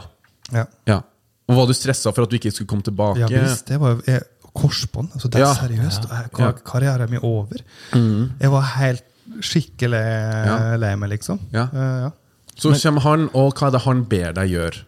[0.55, 1.01] Ja, ja.
[1.49, 3.19] Og Var du stressa for at du ikke skulle komme tilbake?
[3.25, 3.67] ja visst.
[3.67, 4.23] Det var jeg,
[4.55, 5.11] korsbånd.
[5.17, 6.07] Altså, det er seriøst.
[6.39, 7.59] Jeg- Karrieren min over.
[7.93, 9.05] Jeg var helt
[9.41, 10.05] skikkelig
[10.47, 10.77] Ja.
[10.77, 11.41] lei meg, liksom.
[11.53, 11.67] Ja.
[11.73, 12.11] Eh, ja.
[12.57, 14.85] Så kommer han, og hva er det han ber deg gjøre?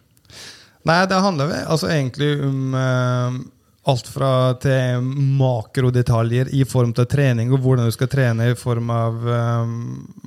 [0.85, 3.31] Nei, det handler altså egentlig om eh,
[3.89, 5.01] alt fra til
[5.39, 9.71] makrodetaljer i form til trening, og hvordan du skal trene i form av um,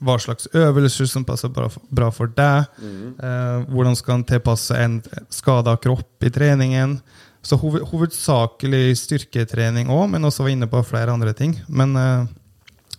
[0.03, 2.67] hva slags øvelser som passer bra for, bra for deg.
[2.83, 4.99] eh, hvordan skal en tilpasse en
[5.31, 6.99] skada kropp i treningen.
[7.45, 11.55] Så hoved, hovedsakelig styrketrening òg, men også var inne på flere andre ting.
[11.69, 12.27] Men uh,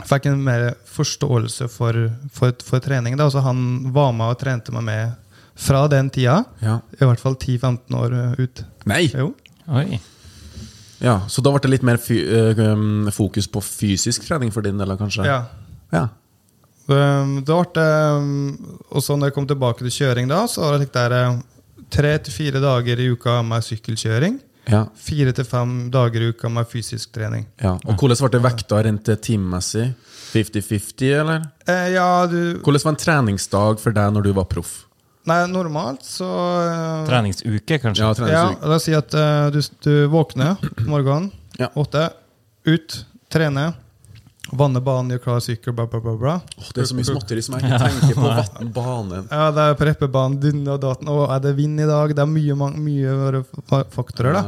[0.08, 2.00] fikk en mer forståelse for,
[2.32, 3.18] for, for trening.
[3.18, 3.28] Da.
[3.28, 5.22] Altså, han var med og trente meg med
[5.56, 6.44] fra den tida.
[6.64, 6.80] Ja.
[6.96, 8.68] I hvert fall 10-15 år uh, ut.
[8.88, 9.08] Nei!
[9.12, 9.34] Jo.
[9.66, 10.00] Oi.
[11.04, 14.66] Ja, Så da ble det litt mer fy, eh, um, fokus på fysisk trening for
[14.66, 15.26] din del, kanskje?
[15.28, 15.42] Ja.
[15.92, 16.08] Ja.
[16.86, 17.02] Det,
[17.48, 20.92] det ble um, Og så når jeg kom tilbake til kjøring, da, så var det
[20.94, 21.40] der uh,
[21.92, 24.40] tre til fire dager i uka med sykkelkjøring.
[24.72, 24.86] Ja.
[24.98, 27.46] Fire til fem dager i uka med fysisk trening.
[27.62, 27.76] ja.
[27.86, 29.92] Og hvordan ble det vekta rent timemessig?
[30.36, 31.46] 50-50, eller?
[31.68, 34.85] Eh, ja, du Hvordan var en treningsdag for deg når du var proff?
[35.26, 38.04] Nei, normalt så uh, Treningsuke, kanskje?
[38.06, 38.60] Ja, treningsuke.
[38.62, 41.72] Ja, la oss si at uh, du, du våkner morgenen, Ja.
[41.80, 42.10] åtte,
[42.68, 42.98] ut,
[43.32, 43.72] trene,
[44.54, 46.14] vanne banen, gjør klar sykkel, bla, bla, bla.
[46.20, 46.36] bla.
[46.60, 48.28] Åh, det er så mye småtteri som jeg ikke tenker på.
[48.38, 51.10] Vann, banen Ja, det er preppebanen, din og daten.
[51.10, 52.14] Og er det vind i dag?
[52.14, 53.42] Det er mye, mye
[53.96, 54.44] faktorer, da.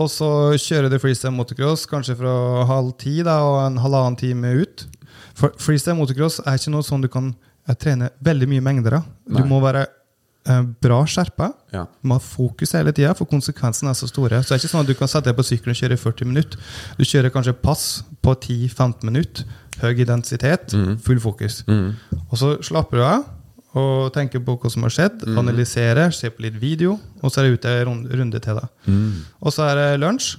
[0.00, 2.32] Og så kjører du freestyle motocross kanskje fra
[2.66, 4.86] halv ti da, og en halvannen time ut.
[5.38, 7.34] For freestyle motocross er ikke noe sånn du kan
[7.68, 9.00] eh, trener veldig mye mengder.
[9.28, 9.46] Du Nei.
[9.50, 11.50] må være eh, bra skjerpa.
[11.74, 11.84] Ja.
[12.00, 14.42] Du må ha fokus hele tida, for konsekvensene er så store.
[14.42, 16.02] Så det er ikke sånn at du kan sette deg på sykkelen og kjøre i
[16.04, 16.74] 40 minutter.
[16.98, 17.86] Du kjører kanskje pass
[18.24, 19.46] på 10-15 minutter.
[19.82, 20.70] Høy identitet,
[21.02, 21.64] full fokus.
[21.66, 21.96] Mm.
[22.28, 23.24] Og så slapper du av
[23.74, 25.24] og tenker på hva som har skjedd.
[25.40, 28.60] Analyserer, ser på litt video, og så er det ute en runde til.
[28.60, 28.68] da.
[28.86, 29.24] Mm.
[29.42, 30.36] Og så er det lunsj,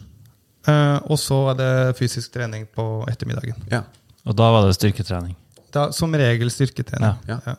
[0.71, 3.59] eh, og så er det fysisk trening på ettermiddagen.
[3.71, 3.83] Ja.
[4.25, 5.35] Og da var det styrketrening.
[5.75, 7.17] Da, som regel styrketrening.
[7.29, 7.39] Ja.
[7.45, 7.55] Ja.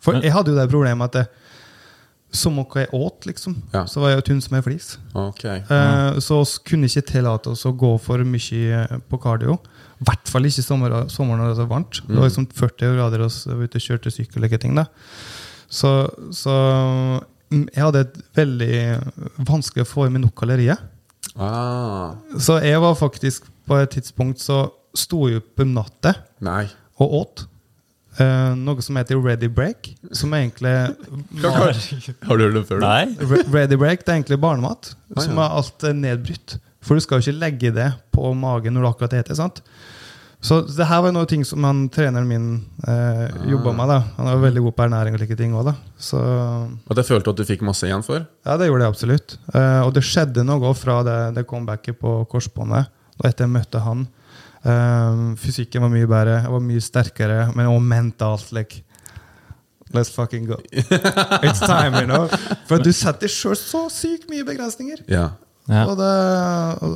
[0.00, 1.26] For jeg hadde jo det problemet at det,
[2.32, 3.82] som hva jeg åt, liksom, Ja.
[3.90, 4.92] så var jeg tynn som ei flis.
[5.18, 5.44] Ok.
[5.44, 9.56] Eh, Så vi kunne ikke tillate oss å gå for mye eh, på cardio.
[10.00, 12.00] I hvert fall ikke sommer, sommeren når det var så varmt.
[12.06, 14.74] Det var liksom 40 grader og vi var ute og kjørte sykkel og like ting.
[14.78, 14.86] da.
[15.68, 15.90] Så,
[16.32, 16.54] så
[17.50, 18.78] mm, jeg hadde et veldig
[19.50, 20.78] vanskelig å få i meg nok kalorier.
[21.36, 22.14] Ah.
[22.38, 26.64] Så jeg var faktisk på et tidspunkt så sto jeg opp om natta Nei.
[27.00, 27.46] Og åt.
[28.20, 29.92] Uh, noe som heter ready break.
[30.12, 30.72] Som egentlig
[31.40, 32.82] Har du hørt det før?
[32.82, 33.04] Nei?
[33.54, 35.46] Ready break det er egentlig barnemat, Ah, som ja.
[35.46, 36.58] er alt nedbrutt.
[36.84, 39.36] For du skal jo ikke legge det på magen når du akkurat spiser.
[39.38, 39.62] sant?
[40.40, 42.46] Så det her var noe ting som han, treneren min
[42.88, 43.44] eh, Ah.
[43.46, 43.88] jobba med.
[43.88, 43.98] da.
[44.16, 45.74] Han er veldig god på ernæring og like ting òg, da.
[45.98, 46.16] Så
[46.90, 48.24] At jeg følte at du fikk masse igjen for?
[48.46, 49.36] ja, det gjorde jeg absolutt.
[49.54, 52.88] Eh, og det skjedde noe fra det, det comebacket på korsbåndet.
[53.20, 54.08] Og etter jeg møtte han.
[54.60, 58.52] Eh, fysikken var mye bedre, jeg var mye sterkere, men også mentalt.
[58.52, 58.84] like
[59.92, 60.56] Let's fucking go.
[61.42, 62.28] It's time, you know.
[62.68, 65.02] For du setter sjøl så sykt mye begrensninger.
[65.10, 65.32] Ja.
[65.70, 65.84] Ja.
[65.86, 66.12] Og, det,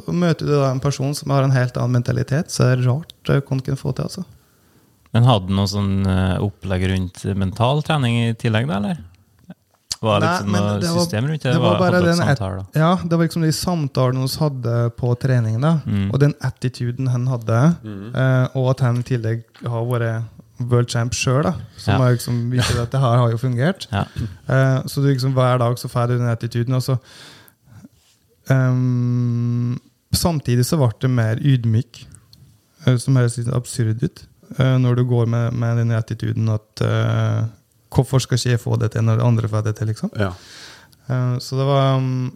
[0.09, 2.89] og møter du da en person som har en helt annen mentalitet, så er det
[2.89, 4.07] rart eh, hva kan få til.
[4.07, 4.25] altså.
[5.15, 9.03] Men hadde du noe sånn eh, opplegg rundt mental trening i tillegg, da, eller?
[10.05, 11.53] Var Nei, liksom men det var- system rundt det?
[11.57, 12.67] det var bare den samtale.
[12.77, 15.75] Ja, det var liksom de samtalene vi hadde på trening, da.
[15.87, 16.11] Mm.
[16.13, 17.61] Og den attituden han hadde,
[18.15, 20.25] eh, og at han i tillegg har vært
[20.71, 21.49] world champ sjøl.
[21.77, 22.11] Som Ja.
[22.13, 23.87] liksom viser at det her har jo fungert.
[23.91, 24.05] Ja.
[24.49, 26.75] Eh, så du liksom hver dag så får du den attituden.
[26.75, 26.99] Og så
[28.51, 29.81] um,
[30.15, 32.05] Samtidig så ble det mer ydmyk,
[32.87, 34.21] eh, som høres litt absurd ut,
[34.61, 37.49] eh, når du går med, med den attituden at eh,
[37.95, 40.11] Hvorfor skal ikke jeg få det til når andre får det til, liksom?
[40.19, 40.33] Ja.
[41.09, 42.33] Eh, Så det var um,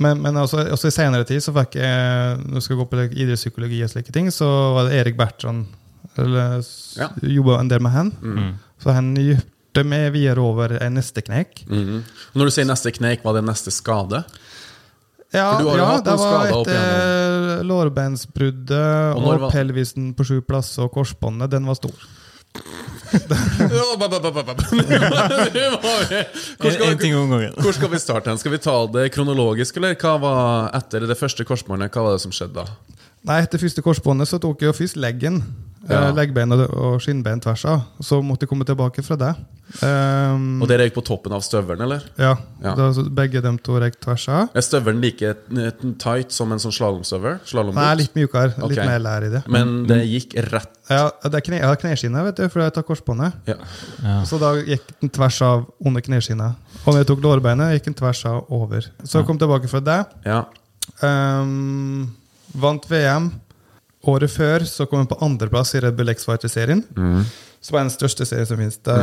[0.00, 3.02] Men, men også, også i senere tid så fikk jeg Når jeg skal gå på
[3.06, 5.66] idrettspsykologi og slike ting, så var det Erik Bertrand
[6.16, 6.62] eller,
[6.96, 7.10] Ja.
[7.20, 8.10] jobba en del med han.
[8.22, 8.52] Mm.
[8.80, 11.66] Så han gjorde meg videre over en neste knekk.
[11.68, 11.98] Mm.
[12.32, 14.22] Når du sier neste knek, var det neste skade?
[15.34, 21.50] Ja, ja det var et etter lårbeinsbruddet Og og, pelvisen på sju plasser og korsbåndet.
[21.52, 22.06] Den var stor.
[26.86, 27.54] En ting om gangen.
[27.60, 28.36] hvor skal vi starte?
[28.40, 31.92] Skal vi ta det kronologisk, eller hva var etter det første korsbåndet?
[31.94, 32.66] Hva var det som skjedde da?
[33.26, 35.42] Nei, Etter første korsbåndet så tok jeg jo først leggen.
[35.86, 36.08] Ja.
[36.08, 37.84] eh, Leggbein og, skinnbein tvers av.
[38.02, 39.32] Så måtte jeg komme tilbake fra det.
[39.82, 42.02] Um, Og det røyk på toppen av støvelen, eller?
[42.18, 42.74] Ja, Ja.
[42.78, 44.48] Da, begge de to røyk tvers av.
[44.54, 45.34] Er støvelen like
[46.02, 47.38] tight som en sånn slalåmstøvel?
[47.74, 48.54] Nei, litt mjukere.
[48.66, 49.42] Litt mer lær i det.
[49.50, 52.74] Men det gikk rett Ja, det er kne, jeg kneskinnet, kneskinne, vet du, for jeg
[52.74, 53.32] tar korsbåndet.
[53.46, 53.56] ja.
[54.02, 54.20] Ja.
[54.24, 56.54] Så da gikk den tvers av under kneskinnet.
[56.84, 58.86] Og når jeg tok lårbeinet, gikk den tvers av over.
[59.02, 60.04] Så jeg kom tilbake fra det.
[60.24, 60.44] ja.
[61.02, 62.14] Um,
[62.52, 63.30] vant VM.
[64.06, 66.84] Året før så kom jeg på andreplass i Red Bull X-Fighter-serien.
[67.64, 68.78] Som er den største serien som finnes.
[68.86, 69.00] Det.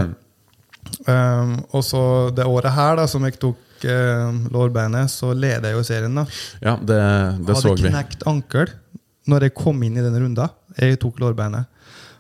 [1.08, 2.04] Um, og så
[2.36, 6.16] det året her, da, som jeg tok uh, lårbeinet, så leder jeg jo serien.
[6.16, 6.26] da
[6.64, 7.02] ja, det,
[7.44, 8.72] det hadde knekt ankel
[9.32, 10.50] når jeg kom inn i den runda.
[10.80, 11.70] Jeg tok lårbeinet.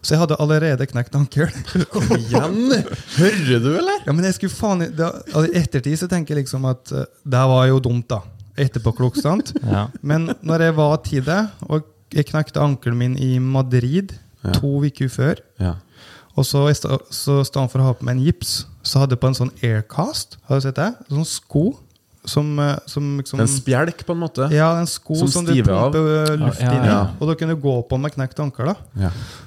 [0.03, 1.51] Så jeg hadde allerede knekt ankel.
[2.17, 2.57] Igjen?
[3.17, 4.03] Hører du, eller?
[4.03, 7.05] ja, men jeg skulle faen i altså, I ettertid så tenker jeg liksom at uh,
[7.23, 8.19] det var jo dumt, da.
[8.57, 9.53] Etterpåklok, sant?
[9.63, 9.87] Ja.
[10.01, 14.13] Men når jeg var ti der, og jeg knekte ankelen min i Madrid
[14.43, 14.51] Ja.
[14.57, 15.75] to uker før Ja.
[16.35, 19.27] Og så i stedet for å ha på meg en gips, så hadde jeg på
[19.29, 20.37] en sånn aircast.
[20.49, 20.89] Har du sett det?
[21.09, 21.77] Sånn sko
[22.25, 24.47] som, uh, som liksom En spjelk, på en måte?
[24.51, 25.91] Ja, en sko Som som, du stiver av.
[25.91, 26.95] pumper luft Ja, ja, inn i.
[27.19, 28.73] Og da kunne du gå på med knekt ankel.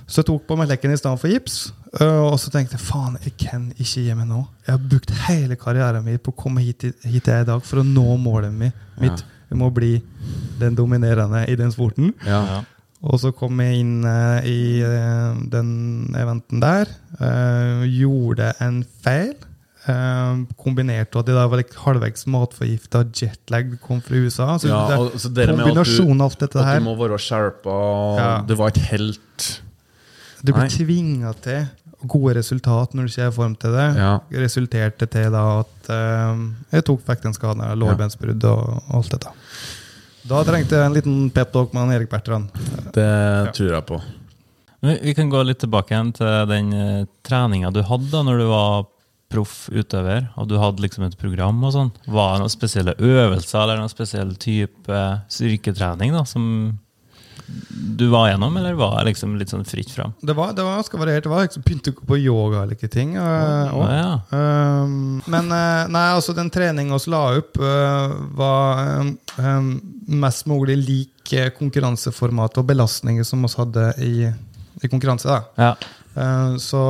[0.06, 1.72] Så jeg tok på meg lekken i stedet for gips.
[2.00, 4.42] Uh, og så tenkte jeg faen, jeg kan ikke gi meg nå.
[4.66, 7.64] Jeg har brukt hele karrieren min på å komme hit, hit jeg er i dag
[7.64, 8.76] for å nå målet mitt.
[9.00, 9.24] mitt.
[9.50, 9.96] Jeg må bli
[10.60, 12.14] den dominerende i den sporten.
[12.26, 12.40] Ja.
[12.50, 12.62] Ja.
[13.06, 16.90] Og så kom jeg inn uh, i uh, den eventen der.
[17.86, 19.36] gjorde en feil.
[20.58, 24.48] Kombinert med at jeg da var like halvveis matforgifta, jetlag kom fra USA.
[24.58, 26.80] Så Ja, det, og, så det med at du, alt dette at her.
[26.80, 27.76] du må være skjerpa,
[28.18, 28.42] Ja.
[28.42, 29.62] du var et helt
[30.42, 30.74] Du blir Nei.
[30.74, 31.68] tvinga til
[32.04, 33.86] gode resultat når du ikke er i form til det.
[33.96, 34.12] Ja.
[34.42, 36.44] Resulterte til da at eh,
[36.76, 39.32] jeg tok vekk den skaden, av lårbeinsbrudd og alt dette.
[40.26, 42.50] Da trengte jeg en liten peptalk med Erik Bertrand.
[42.94, 43.08] Det
[43.56, 44.00] tror jeg på.
[44.86, 48.46] Vi kan gå litt tilbake igjen til den uh, treninga du hadde da når du
[48.50, 48.84] var
[49.32, 51.88] proff utøver, og du hadde liksom et program og sånn.
[52.06, 55.00] Var det noen spesielle øvelser eller noen spesiell type
[55.32, 56.44] styrketrening da, som
[57.96, 60.12] du var gjennom, eller var det liksom litt sånn fritt fram?
[60.20, 61.22] Det var, det var ganske variert.
[61.26, 63.14] Det var liksom, begynte på yoga og like ting.
[63.18, 64.82] Og, og- Ja, ja.
[64.82, 68.82] Um, men eh, nei, altså den treninga vi la opp, uh, var
[69.38, 69.70] um,
[70.08, 74.14] mest mulig lik eh, konkurranseformat og belastninger som vi hadde i,
[74.82, 75.38] i konkurranse.
[75.56, 75.74] Ja.
[76.16, 76.82] Uh, så,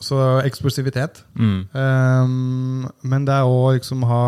[0.00, 1.22] så eksplosivitet.
[1.34, 1.66] Mm.
[1.72, 4.22] Um, men det er òg liksom ha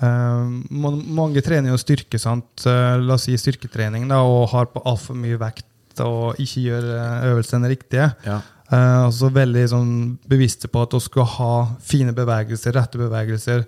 [0.00, 2.64] Mange trener jo styrke, sant?
[2.66, 6.88] Eh, la oss si styrketrening, da, og har på altfor mye vekt og ikke gjør
[6.96, 8.10] eh, øvelsene riktige.
[8.26, 8.40] Ja.
[8.72, 9.90] Uh, altså veldig sånn
[10.26, 11.50] bevisste på at vi skal ha
[11.84, 13.66] fine bevegelser, rette bevegelser.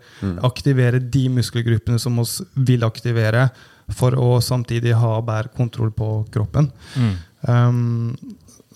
[0.48, 3.50] Aktivere de muskelgruppene som vi vil aktivere,
[3.92, 6.72] for å samtidig ha bedre kontroll på kroppen.
[6.96, 7.12] Mm.
[7.46, 8.16] Um,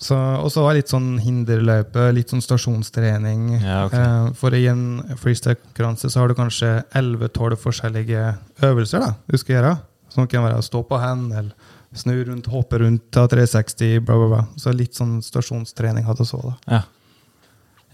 [0.09, 3.43] og så var det litt sånn hinderløype, litt sånn stasjonstrening.
[3.59, 4.01] Ja, okay.
[4.01, 8.23] Eh, for i en freestyle-konkurranse så har du kanskje 11-12 forskjellige
[8.65, 9.75] øvelser da, du skal gjøre.
[10.11, 11.53] Som kan være å stå på hand, eller
[11.95, 14.41] snu rundt, hoppe rundt, ta 360, bla, bla, bla.
[14.59, 16.55] Så litt sånn stasjonstrening hadde så, da.
[16.79, 16.81] Ja.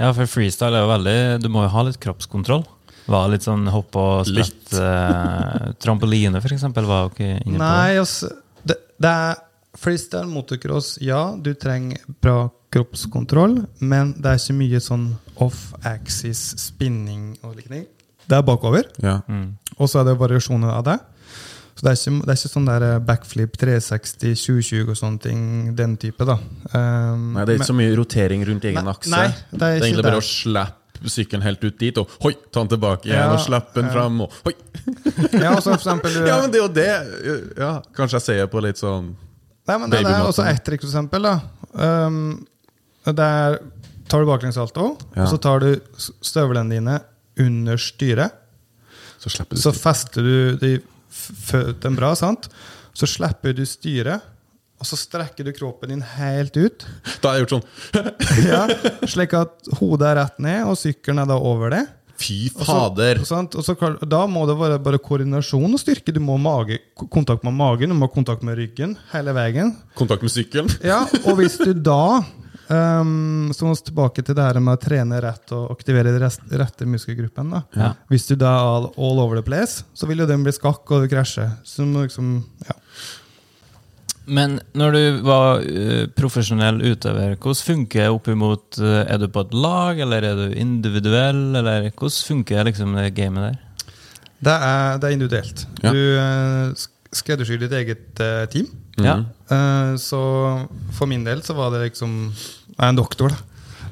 [0.06, 2.64] ja, for freestyle er jo veldig Du må jo ha litt kroppskontroll.
[3.08, 7.62] Var litt sånn hopp og spett eh, Trampoline, for eksempel, var jo ikke inne på
[7.62, 8.32] Nei, altså,
[8.68, 9.44] det, det er
[9.78, 10.98] freestyle motocross.
[11.04, 15.06] Ja, du trenger bra kroppskontroll, men det er ikke mye sånn
[15.44, 17.86] off-axis spinning og likning.
[18.28, 19.22] Det er bakover, Ja.
[19.30, 19.54] Mm.
[19.80, 20.98] og så er det variasjoner av det.
[21.78, 25.22] Så det er ikke, det er ikke sånn der eh, backflip 360, 2020 og sånne
[25.22, 25.42] ting.
[25.78, 26.40] Den type, da.
[26.74, 29.12] Um, Nei, det er ikke så mye rotering rundt egen Nei, akse.
[29.14, 32.34] nei, det er det er egentlig bare å slappe sykkelen helt ut dit, og hoi,
[32.50, 33.94] ta den tilbake igjen, Ja, og slappe den ja.
[33.94, 34.56] fram, og hoi.
[35.38, 36.90] Ja, og så for eksempel Ja, men det er jo det.
[37.62, 39.14] Ja, kanskje jeg sier på litt sånn
[39.68, 41.28] Nei, men det, er også ett triks, for eksempel.
[41.28, 41.40] Da.
[42.08, 42.46] Um,
[43.08, 43.60] der
[44.08, 45.26] tar du baklengssalto, Ja.
[45.26, 45.74] og så tar du
[46.24, 47.00] støvlene dine
[47.40, 48.32] under styret.
[49.20, 50.78] Så du Så fester du de
[51.12, 52.48] føttene bra, sant?
[52.94, 54.22] Så slipper du styret,
[54.78, 56.86] og så strekker du kroppen din helt ut.
[57.22, 58.62] Da har jeg gjort sånn Ja,
[59.10, 61.84] slik at hodet er rett ned, og sykkelen er da over det.
[62.18, 63.22] Fy fader!
[63.28, 63.56] sant?
[63.58, 63.76] også,
[64.10, 66.14] da må det være bare koordinasjon og styrke.
[66.16, 66.80] Du må ha mage,
[67.14, 69.76] kontakt med magen, du må ha kontakt med ryggen hele veien.
[69.98, 70.72] Kontakt med sykkelen.
[70.86, 72.24] Ja, og hvis du da
[72.70, 76.88] um, Så tilbake til det her med å trene rett og aktivere de rest, rette
[76.90, 77.54] muskelgruppen.
[77.78, 77.94] Ja.
[78.12, 80.90] Hvis du da er all, all over the place, så vil jo den bli skakk
[80.92, 81.54] og du krasjer.
[81.68, 82.78] Så du må liksom, ja.
[84.28, 89.30] Men når du var eh, profesjonell utøver, hvordan funker det opp imot eh, Er du
[89.32, 93.64] på et lag, eller er du individuell, eller hvordan funker liksom det gamet der?
[94.38, 95.64] Det er, det er individuelt.
[95.82, 95.92] Ja.
[95.96, 98.68] Du uh, skreddersyr ditt eget eh, team.
[99.02, 99.20] Ja.
[99.50, 100.20] Eh, så
[100.98, 103.38] for min del så var det liksom Jeg er en doktor, da.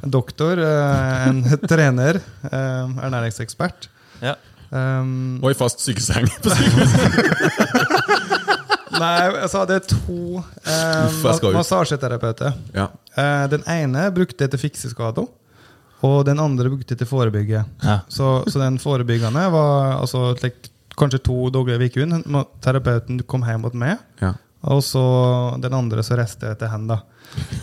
[0.06, 1.40] En doktor, eh, en
[1.72, 3.90] trener, uh, ernæringsekspert.
[4.22, 4.36] ja.
[4.76, 6.26] Um, Og i fast sykeseng.
[6.44, 7.85] på sykehuset.
[9.00, 11.56] nei, altså det er to ut.
[11.56, 12.54] massasjeterapeuter.
[12.76, 12.90] Ja.
[13.16, 15.28] Eh, den ene brukte til fikseskader,
[16.06, 17.66] og den andre brukte til forebygge.
[17.84, 18.00] Ja.
[18.12, 22.22] Så, så den forebyggende var altså, like, kanskje to dager i uken.
[22.64, 24.34] Terapeuten kom hjem mot meg, ja.
[24.64, 25.04] og så
[25.64, 27.00] den andre så reiste jeg til henne.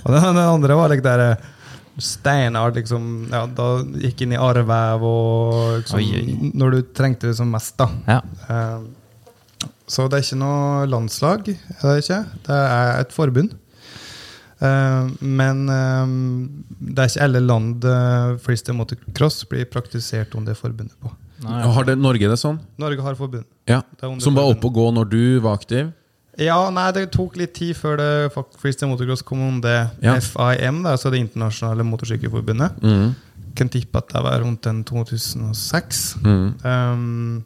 [0.02, 1.50] Og den, den andre var like der eh,
[2.02, 3.28] steinart, liksom.
[3.32, 3.68] Ja, da
[4.02, 6.50] gikk inn i arrvev og liksom, Oi, oi.
[6.56, 7.88] Når du trengte det som mest, da.
[8.08, 8.20] ja.
[8.48, 8.90] Eh,
[9.86, 12.22] så det er ikke noe landslag, er det ikke?
[12.46, 13.56] Det er et forbund.
[14.62, 16.12] Eh, men eh,
[16.92, 21.10] det er ikke alle land uh, freestyle motocross blir praktisert under forbundet på.
[21.42, 21.64] Nei.
[21.74, 22.60] Har det, Norge det sånn?
[22.78, 23.48] Norge har forbund.
[23.66, 23.80] Ja.
[23.98, 25.90] Det Som var oppe og gå når du var aktiv?
[26.40, 30.14] Ja, nei, det tok litt tid før det freestyle motocross kom under Ja.
[30.22, 32.78] FIM, altså det internasjonale motorsykkelforbundet.
[32.80, 33.12] Mm.
[33.58, 36.04] Kan tippe at det var rundt en 2006.
[36.22, 36.46] Mm.
[36.62, 37.44] Um,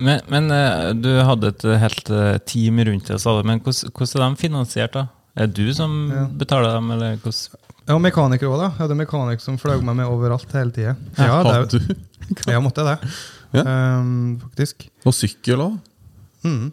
[0.00, 3.46] Men, men eh, du hadde et eh, helt eh, team rundt deg, sa du.
[3.48, 5.06] Men hvordan, hvordan er de finansiert, da?
[5.36, 6.24] Er det du som Ja.
[6.32, 7.62] betaler dem, eller hvordan?
[7.86, 8.68] ja, og mekanikere òg, da.
[8.72, 10.96] Jeg hadde mekanikere som fløy meg med overalt hele tida.
[11.18, 11.82] Ja, det
[12.48, 13.10] Ja, måtte jeg det.
[13.54, 13.62] Ja.
[14.00, 14.88] um, faktisk.
[15.06, 15.76] Og sykkel òg?
[16.44, 16.72] Mm.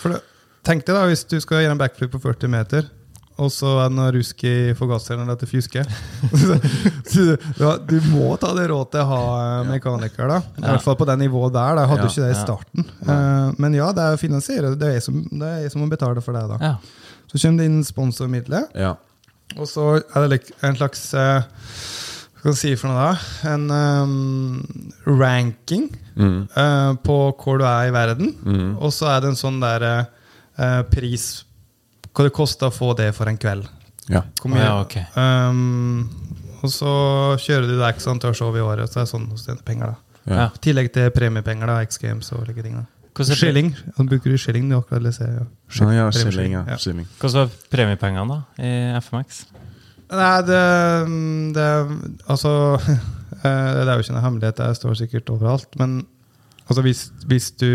[0.00, 0.22] For det,
[0.66, 2.88] tenk deg da, hvis du skal gjøre en backflip på 40 meter,
[3.38, 5.28] og så er det rusk i forgasseren.
[7.08, 9.20] Så du, ja, du må ta det råd til å ha
[9.62, 10.38] eh, mekaniker, da.
[10.58, 11.76] I hvert fall på det nivået der.
[11.78, 11.84] Da.
[11.84, 12.88] Jeg hadde jo ikke det i starten.
[13.06, 14.72] Eh, men ja, det er å finansiere.
[14.78, 16.44] Det er jeg som, det er jeg som må betale for det.
[16.50, 16.58] da.
[16.60, 16.74] Ja.
[17.30, 18.68] Så kommer det inn sponsormidler.
[18.78, 18.94] Ja.
[19.56, 21.40] Og så er det en slags eh,
[22.38, 23.54] Hva skal jeg si for noe da?
[23.54, 24.60] En um,
[25.06, 26.48] ranking Mm.
[26.50, 28.32] uh, på hvor du er i verden.
[28.42, 28.70] Mm.
[28.82, 31.44] Og så er det en sånn der uh, pris
[32.18, 33.68] Hva det koster å få det for en kveld.
[34.10, 34.24] ja.
[34.42, 34.96] Hvor mye- Ja, ok.
[35.14, 36.10] um,
[36.64, 36.92] og så
[37.38, 39.94] kjører du det x antall show i året, så er det sånn hos tjener penger.
[40.26, 40.46] da Ja.
[40.50, 42.74] I tillegg til premiepenger, da, X Games og like ting.
[42.74, 42.86] da
[43.24, 43.74] Skilling.
[43.96, 44.68] Han bruker du skilling.
[44.68, 45.46] Du aktualiserer ja.
[45.74, 46.52] Ja, ja, Premieskilling, skilling.
[46.52, 46.64] Ja.
[46.68, 46.76] ja.
[46.76, 47.06] skilling.
[47.18, 49.40] Hvordan var premiepengene da, i FMX?
[50.10, 50.60] Nei, det,
[51.54, 51.66] det
[52.28, 52.52] Altså
[53.44, 55.66] eh, Det er jo ikke noe hemmelighet, det står sikkert overalt.
[55.80, 56.06] Men
[56.68, 57.66] altså, hvis, hvis du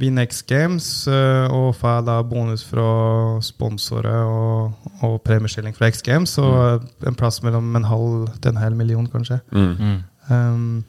[0.00, 6.02] vinner X Games eh, og får da bonus fra sponsorer og, og premieskilling fra X
[6.02, 7.06] Games, så mm.
[7.08, 9.40] en plass mellom en halv til en hel million, kanskje.
[9.52, 9.76] Mm.
[9.80, 10.02] Mm.
[10.30, 10.84] Um,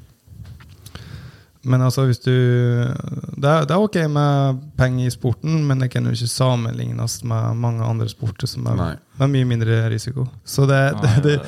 [1.65, 5.89] men altså, hvis du det er, det er ok med penger i sporten, men det
[5.91, 10.27] kan jo ikke sammenlignes med mange andre sporter som er, med mye mindre risiko.
[10.45, 11.39] Så det, det, det,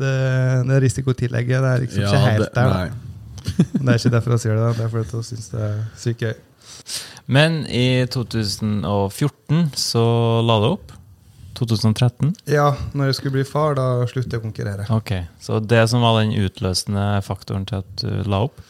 [0.00, 0.14] det,
[0.70, 2.72] det risikotillegget det er liksom ikke helt der.
[2.72, 3.07] Nei.
[3.78, 6.22] Det er ikke derfor jeg sier det, det er fordi jeg syns det er sykt
[6.26, 6.36] gøy.
[7.28, 10.04] Men i 2014 så
[10.46, 10.94] la det opp.
[11.58, 12.34] 2013.
[12.52, 14.86] Ja, når jeg skulle bli far, da sluttet jeg å konkurrere.
[14.94, 15.10] Ok,
[15.42, 18.60] Så det som var den utløsende faktoren til at du la opp?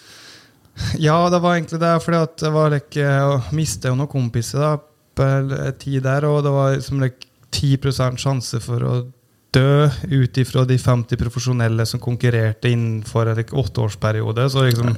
[1.09, 4.73] Ja, det var egentlig det, fordi at jeg var like, jeg jo noen kompiser da,
[5.19, 8.93] på en tid der, og det var liksom like 10% sjanse for å
[9.55, 14.49] dø ut ifra de 50 profesjonelle som konkurrerte innenfor en åtteårsperiode.
[14.53, 14.97] Så, liksom,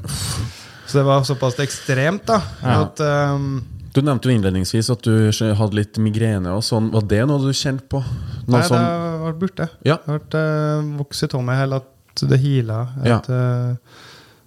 [0.86, 2.40] så det var såpass ekstremt, da.
[2.62, 2.80] Ja.
[2.86, 3.62] At, um,
[3.94, 6.52] Du nevnte jo innledningsvis at du hadde litt migrene.
[6.54, 6.90] og sånn.
[6.94, 8.02] Var det noe du kjente på?
[8.02, 9.68] Noe nei, det sånn- det var borte.
[9.86, 9.96] Ja.
[10.06, 12.80] Det har uh, vokst av meg hele at det heala.
[13.06, 13.18] Ja.
[13.28, 13.74] Eh,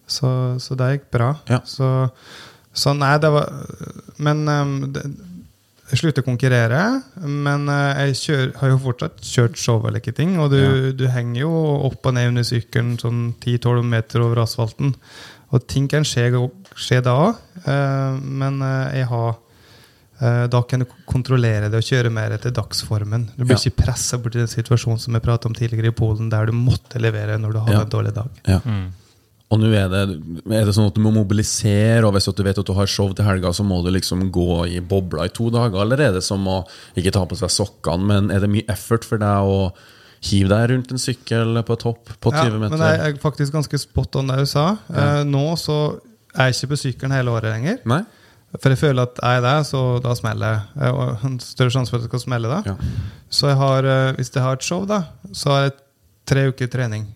[0.08, 0.30] så,
[0.60, 1.36] så det gikk bra.
[1.50, 1.62] Ja.
[1.66, 2.10] Så
[2.74, 3.52] Så nei, det var
[4.18, 5.04] Men um, det,
[5.92, 6.80] jeg sluttet å konkurrere,
[7.28, 10.92] men uh, jeg kjør, har jo fortsatt kjørt show eller ikke ting, og du, Ja.
[10.96, 11.52] du henger jo
[11.90, 14.96] opp og ned under sykkelen sånn 10-12 meter over asfalten.
[15.54, 16.32] Og ting kan skje,
[16.76, 17.36] skje da òg,
[18.24, 23.28] men uh, jeg har uh, Da kan du kontrollere det og kjøre mer etter dagsformen.
[23.36, 23.62] Du blir Ja.
[23.62, 26.54] ikke pressa bort i den situasjonen som jeg pratet om tidligere i Polen, der du
[26.58, 27.82] måtte levere når du hadde Ja.
[27.82, 28.30] en dårlig dag.
[28.48, 28.60] Ja.
[29.54, 30.04] Og nå er det,
[30.50, 33.12] er det sånn at du må mobilisere, og hvis du vet at du har show
[33.14, 36.24] til helga, så må du liksom gå i bobla i to dager, eller er det
[36.26, 36.64] som å
[36.98, 39.60] ikke ta på seg sokkene, men er det mye effort for deg å
[40.24, 42.74] hive deg rundt en sykkel på topp på 20 Ja, meter?
[42.80, 44.66] men jeg er faktisk ganske spot on det du sa.
[44.90, 45.78] Eh, nå så
[46.34, 47.82] er jeg ikke på sykkelen hele året lenger.
[47.92, 48.02] Nei?
[48.62, 50.94] For jeg føler at jeg er der, så da smeller jeg.
[50.94, 52.62] Og en større sjanse for at det skal smelle da.
[52.70, 52.76] Ja.
[53.34, 55.02] Så jeg har, eh, hvis jeg har et show, da,
[55.34, 55.76] så har jeg
[56.30, 57.08] tre uker trening.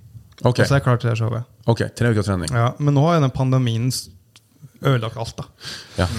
[0.44, 0.64] Okay.
[0.64, 1.46] Og så er jeg klar til det showet.
[1.68, 2.52] Ok, tre uker trening.
[2.56, 3.90] Ja, men nå har jo den pandemien
[4.82, 5.48] ødelagt alt, da.
[6.02, 6.10] Ja.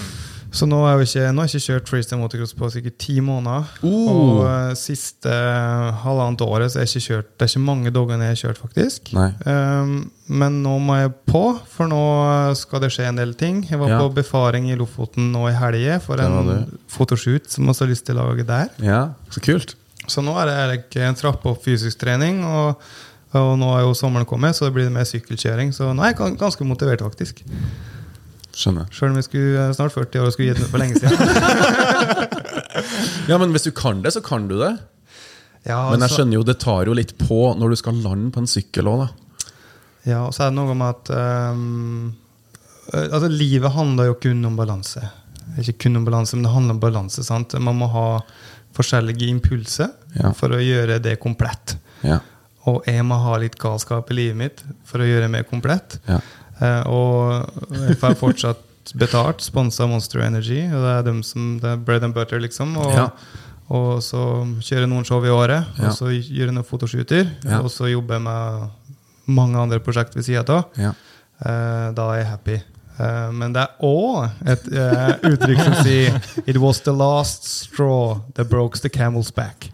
[0.48, 3.18] Så nå har jeg ikke, nå har jeg ikke kjørt freestyle motocross på sikkert ti
[3.20, 3.66] måneder.
[3.82, 4.06] Uh.
[4.08, 7.92] Og uh, siste eh, halvannet året så har jeg ikke kjørt Det er ikke mange
[7.92, 9.10] dagene jeg har kjørt, faktisk.
[9.44, 9.92] Um,
[10.40, 11.42] men nå må jeg på,
[11.74, 13.60] for nå eh, skal det skje en del ting.
[13.68, 14.00] Jeg var Ja.
[14.00, 18.16] på befaring i Lofoten nå i helga for en fotoshoot som jeg har lyst til
[18.16, 18.72] å lage der.
[18.84, 19.76] Ja, så kult.
[20.08, 22.80] Så nå er det like, en trappe opp fysisk trening, og,
[23.40, 25.72] og nå er jo sommeren kommet, så det blir mer sykkelkjøring.
[25.76, 27.42] Så nå er jeg ganske motivert, faktisk.
[28.58, 28.88] Skjønner.
[28.94, 32.36] Sjøl om jeg skulle eh, snart 40 år og skulle gitt meg for lenge siden.
[33.28, 34.70] Ja, men hvis du kan det, så kan du det.
[35.66, 38.40] Ja, Men jeg skjønner jo, det tar jo litt på når du skal lande på
[38.40, 39.50] en sykkel òg, da.
[40.08, 41.58] Ja, og så er det noe med at eh,
[43.12, 45.02] Altså, livet handler jo kun om balanse.
[45.60, 47.24] Ikke kun om balanse, men det handler om balanse.
[47.26, 47.52] sant?
[47.60, 48.06] Man må ha
[48.78, 50.30] forskjellige impulser Ja.
[50.32, 51.76] for å gjøre det komplett.
[52.06, 52.20] Ja.
[52.68, 55.98] Og jeg må ha litt galskap i livet mitt for å gjøre det mer komplett.
[56.08, 56.20] Ja.
[56.60, 58.64] Eh, og jeg får fortsatt
[58.98, 60.62] betalt, sponsa Monster Energy.
[60.72, 62.76] Og det er dem som, det er bread and butter, liksom.
[62.80, 63.08] Og, Ja.
[63.70, 64.22] og så
[64.64, 65.88] kjøre noen show i året, Ja.
[65.90, 67.30] og så gjør jeg noen fotoshooter.
[67.44, 67.60] Ja.
[67.60, 68.70] Og så jobber jeg med
[69.28, 70.64] mange andre prosjekt ved sida av.
[70.76, 70.94] Ja.
[71.44, 72.60] Eh, da er jeg happy.
[72.98, 78.18] Eh, men det er òg et uh, uttrykk som sier It was the last straw
[78.34, 79.70] that broke the camel's back.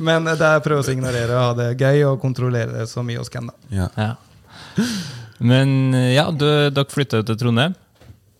[0.00, 3.24] Men det er prøve å ignorere og ha det gøy og kontrollere det så mye
[3.24, 3.50] vi kan.
[3.74, 3.90] Ja.
[3.98, 4.14] Ja.
[5.38, 7.76] Men ja, du, dere flytta jo til Trondheim.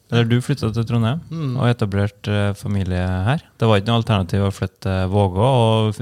[0.08, 1.20] Eller du flytta til Trondheim
[1.58, 3.44] og etablerte eh, familie her.
[3.60, 6.00] Det var ikke noe alternativ å flytte til Vågå og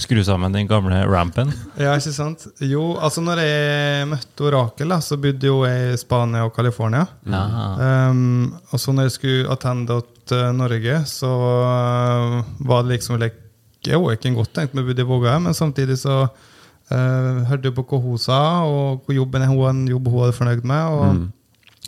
[0.00, 1.52] skru sammen den gamle rampen.
[1.78, 2.46] Ja, ikke sant?
[2.62, 7.04] Jo, altså når jeg møtte Orakel, da, så bodde jo jeg i Spania og California.
[7.28, 13.40] Um, og så når jeg skulle attende til Norge, så uh, var det liksom like,
[13.84, 17.68] Jo, jeg kunne godt tenkt meg å bo i Vågøy, men samtidig så uh, hørte
[17.68, 20.94] jeg på hva hun sa, og hvor jobben hun, en jobb hun hadde fornøyd med.
[20.94, 21.26] Og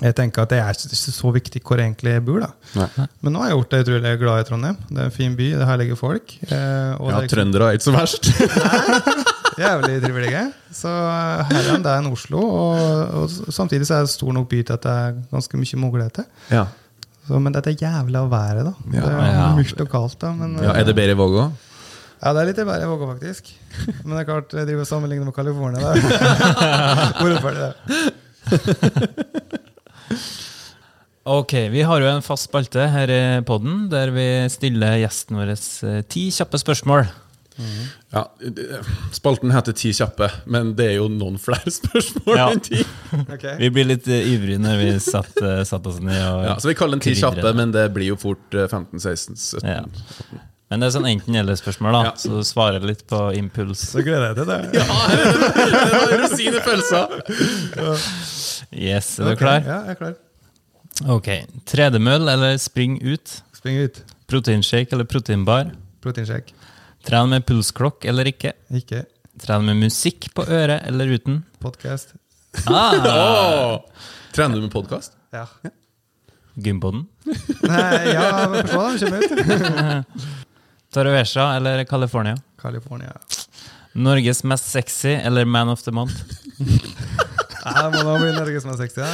[0.03, 2.41] jeg tenker at det er ikke så viktig hvor jeg egentlig bor.
[2.45, 2.51] da.
[2.77, 3.07] Nei.
[3.25, 4.77] Men nå har jeg gjort det utrolig glad i Trondheim.
[4.91, 6.35] Det er en fin by, det er herlige folk.
[6.51, 8.29] eh, og ja, er trøndere er ikke så verst.
[9.57, 10.43] Nei, jævlig trivelige.
[10.77, 12.43] Så eh, her er det enn Oslo.
[12.45, 15.81] Og, og samtidig så er det stor nok by til at det er ganske mye
[15.87, 16.29] muligheter.
[16.53, 16.67] ja.
[17.27, 18.73] Så, men dette jævla været, da.
[18.95, 19.01] Ja.
[19.03, 19.47] det er Ja.
[19.57, 20.21] mørkt og kaldt.
[20.23, 20.71] da men, ja.
[20.79, 21.49] Er det bedre i Vågå?
[22.23, 23.49] Ja, det er litt verre i Vågå, faktisk.
[24.05, 25.91] Men det er klart, jeg driver og sammenligner med California.
[27.19, 28.13] Hvorfor er det det.
[31.27, 35.51] Ok, vi har jo en fast spalte her i podden der vi stiller gjesten vår
[35.57, 37.09] eh, ti kjappe spørsmål.
[38.13, 38.27] Ja,
[39.17, 42.51] Spalten heter Ti kjappe, men det er jo noen flere spørsmål Ja.
[42.53, 42.83] enn ti.
[43.37, 43.55] Okay.
[43.63, 45.33] Vi blir litt eh, ivrige når vi satt,
[45.67, 48.19] satt oss ned og Ja, så vi kaller den Ti kjappe, men det blir jo
[48.21, 49.67] fort eh, 15, 16, 17.
[49.73, 50.43] Ja.
[50.67, 51.99] Men det er sånn enten-eller-spørsmål, da.
[52.09, 52.13] Ja.
[52.19, 53.85] Så du svarer litt på impuls.
[53.93, 54.61] Så gleder jeg til det.
[54.77, 57.03] Det var rosin i pølsa!
[58.73, 59.61] Yes, er du klar?
[59.65, 60.15] Ja, jeg er klar.
[61.13, 61.29] Ok.
[61.69, 63.41] Tredemøll eller spring ut?
[63.57, 64.01] Spring ut.
[64.31, 65.75] Proteinshake eller proteinbar?
[66.05, 66.55] Proteinshake.
[67.07, 68.55] Tren med pulsklokk eller ikke?
[68.75, 69.05] Ikke
[69.43, 71.43] Tren med musikk på øret eller uten?
[71.61, 72.15] podkast.
[72.67, 73.81] Ah, oh.
[74.33, 75.13] Trener du med podkast?
[75.35, 75.45] Ja.
[76.55, 77.05] Gymboden?
[77.63, 80.07] Nei, ja, men få da, kommer ut.
[80.97, 82.37] Torrevesja eller California?
[82.63, 83.13] California.
[83.93, 86.15] Norges mest sexy eller Man of the Month?
[87.67, 89.01] Ja, må da bli Norges mest sexy.
[89.03, 89.09] Ja.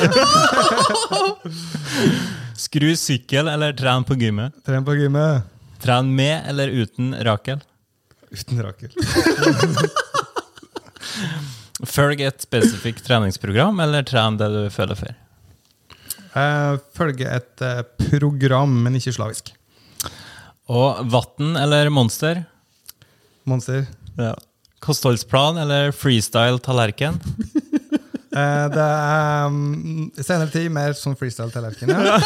[2.63, 4.53] Skru sykkel eller tren på gymmet?
[4.67, 5.49] Tren på gymmet.
[5.83, 7.63] Tren med eller uten Rakel?
[8.33, 8.93] Uten Rakel.
[11.93, 15.17] Følg et spesifikt treningsprogram, eller tren det du føler for?
[16.37, 19.51] Uh, følge et uh, program, men ikke slavisk.
[20.73, 22.45] Og vann eller monster?
[23.49, 23.85] Monster.
[24.21, 24.37] Ja.
[24.83, 27.19] Kostholdsplan eller freestyle tallerken?
[28.33, 31.93] Eh, det er um, senere tid mer sånn freestyle-tallerken.
[31.93, 32.17] Ja.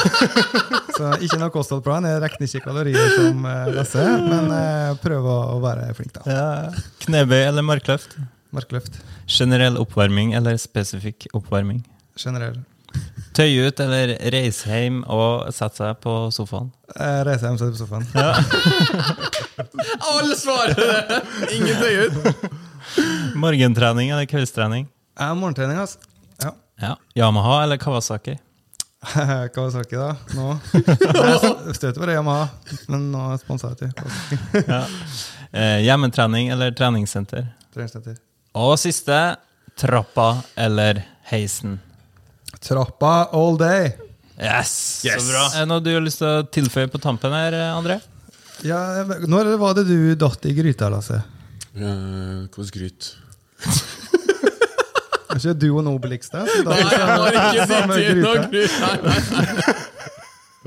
[0.96, 2.06] Så ikke noe kostholdsplan.
[2.06, 6.22] Jeg regner ikke kalorier som uh, disse, men uh, prøver å være flink, da.
[6.30, 6.46] Ja.
[7.02, 8.16] Knebøy eller markløft?
[8.54, 9.02] Markløft.
[9.26, 11.82] Generell oppvarming eller spesifikk oppvarming?
[12.16, 12.62] Generell.
[13.36, 16.70] Tøye ut eller reise hjem og sette seg på sofaen?
[16.94, 18.06] Eh, reise hjem, sitter på sofaen.
[20.14, 21.20] Alle svarer det!
[21.58, 22.14] Ingen tøy ut.
[23.36, 24.86] Morgentrening eller kveldstrening?
[25.18, 25.98] Ja, morgentrening, altså.
[26.42, 26.50] Ja.
[26.80, 26.96] Ja.
[27.16, 28.36] Yamaha eller Kawasaki?
[29.54, 30.16] Kawasaki, da.
[30.36, 30.58] Nå.
[31.66, 32.48] Jeg støter bare Yamaha,
[32.92, 34.38] men nå er sponsa til Kawasaki.
[34.72, 34.82] Ja.
[35.56, 37.46] Eh, hjemmetrening eller treningssenter?
[37.72, 38.18] Treningssenter.
[38.58, 39.16] Og siste
[39.78, 41.00] trappa eller
[41.30, 41.78] heisen?
[42.60, 43.92] Trappa all day.
[44.36, 45.00] Yes!
[45.06, 45.22] Yes.
[45.22, 45.44] Så bra.
[45.54, 48.00] Er det noe du har lyst til å tilføye på tampen her, André?
[48.66, 51.22] Ja, når var det du datt i gryta, Lasse?
[51.76, 51.92] Ja,
[52.52, 53.14] Hva skryt?
[55.36, 56.48] Ikke du og Nobelix der?
[56.50, 58.48] som Nei, jeg har ikke samme og noe.
[58.50, 59.20] Nei, nei,
[59.52, 59.76] nei.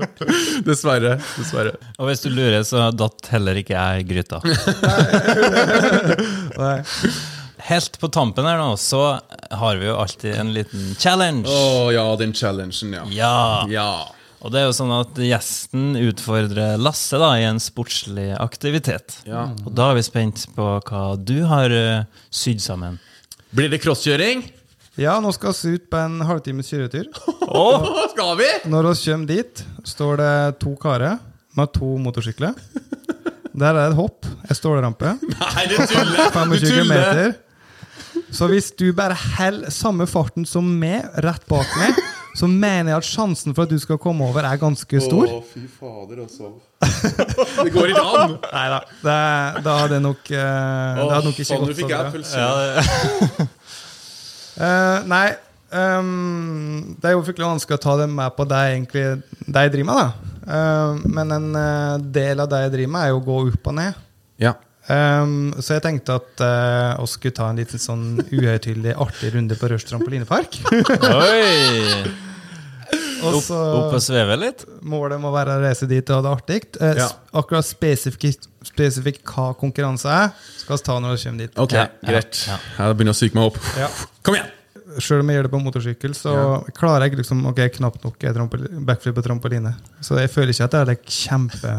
[0.68, 1.16] Dessverre.
[1.36, 1.74] Dessverre.
[1.98, 4.40] Og hvis du lurer, så datt heller ikke jeg i gryta.
[6.60, 6.76] Nei.
[7.70, 9.02] Helt på tampen her nå, så
[9.60, 11.44] har vi jo alltid en liten challenge.
[11.50, 13.04] Å ja, den challengen, ja.
[13.12, 13.36] Ja!
[13.70, 13.90] Ja.
[14.40, 19.18] Og det er jo sånn at gjesten utfordrer Lasse da i en sportslig aktivitet.
[19.28, 19.50] Ja.
[19.66, 22.96] Og da er vi spent på hva du har uh, sydd sammen.
[23.52, 24.46] Blir det crosskjøring?
[25.00, 27.08] Ja, nå skal vi ut på en halvtimes kjøretur.
[27.50, 27.82] Oh,
[28.12, 28.46] skal vi?
[28.70, 31.16] Når vi kommer dit, står det to karer
[31.58, 32.52] med to motorsykler.
[33.50, 36.30] Der er det et hopp, en stålrampe, Nei, du tuller!
[36.36, 37.32] 25 meter.
[38.30, 41.98] Så hvis du bare holder samme farten som meg, rett bak meg,
[42.38, 45.26] så mener jeg at sjansen for at du skal komme over, er ganske stor.
[45.26, 46.52] Å, fy fader, altså.
[47.64, 48.36] Det går ikke an!
[48.46, 48.82] Nei da.
[49.02, 51.96] Da hadde det nok, eh, det hadde nok ikke gått nå fikk
[52.30, 52.60] så jeg
[53.40, 53.50] bra.
[54.60, 55.26] Eh, nei,
[55.72, 59.04] um, det er jo fryktelig vanskelig å ta det med på det jeg egentlig
[59.46, 60.00] det jeg driver med.
[60.00, 60.30] da.
[60.50, 63.70] Uh, men en eh, del av det jeg driver med, er jo å gå opp
[63.72, 64.00] og ned.
[64.40, 64.56] Ja.
[64.90, 69.58] Um, så jeg tenkte at uh, vi skulle ta en liten sånn uhøytidelig artig runde
[69.60, 70.60] på Rush trampolinepark.
[71.12, 72.26] Oi!
[73.22, 74.64] og Opp, så opp og sveve litt?
[74.82, 76.60] målet må være å reise dit og ha det artig.
[76.80, 77.08] Eh, Ja.
[77.40, 81.58] Akkurat spesifikt, spesifikt hva konkurranse er, skal vi ta når vi kommer dit.
[81.58, 82.40] Ok, greit.
[82.48, 82.56] ja.
[82.78, 83.60] Jeg begynner å psyke meg opp.
[83.78, 83.88] Ja.
[84.22, 84.50] Kom igjen!
[84.98, 86.32] Selv om jeg gjør det på motorsykkel, så
[86.74, 88.16] klarer jeg liksom Ok, knapt nok
[88.88, 89.76] backflip på trampoline.
[90.02, 91.74] Så jeg føler ikke at det er like, kjempe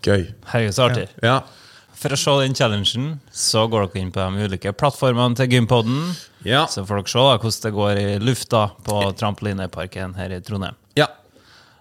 [0.00, 0.30] Gøy.
[0.48, 1.08] Herregud, så artig.
[1.22, 1.42] Ja.
[2.00, 5.98] For å se den challengen, så går dere inn på de ulike plattformene til Gympodden.
[6.48, 6.62] Ja.
[6.70, 10.78] Så får dere se da, hvordan det går i lufta på trampolineparken her i Trondheim.
[10.96, 11.10] ja.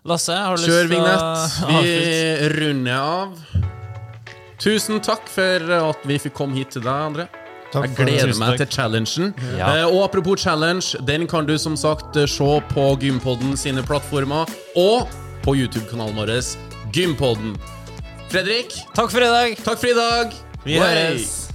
[0.08, 1.84] Lasse, har du Kjør lyst til å vignett.
[1.84, 3.34] Vi runder av.
[4.60, 7.28] Tusen takk for at vi fikk komme hit til deg, André.
[7.70, 9.34] Takk Jeg gleder meg til challengen.
[9.56, 9.74] Ja.
[9.76, 14.50] Eh, og apropos challenge, den kan du som sagt eh, se på Gympodden sine plattformer
[14.76, 15.12] og
[15.46, 16.34] på YouTube-kanalen vår
[16.96, 17.54] Gympodden.
[18.30, 19.56] Fredrik, Takk for i dag!
[19.66, 20.34] takk for i dag.
[20.62, 21.50] Vi høres!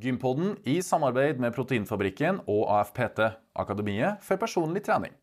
[0.00, 3.22] Gympodden i samarbeid med Proteinfabrikken og AFPT,
[3.54, 5.14] Akademiet for personlig trening.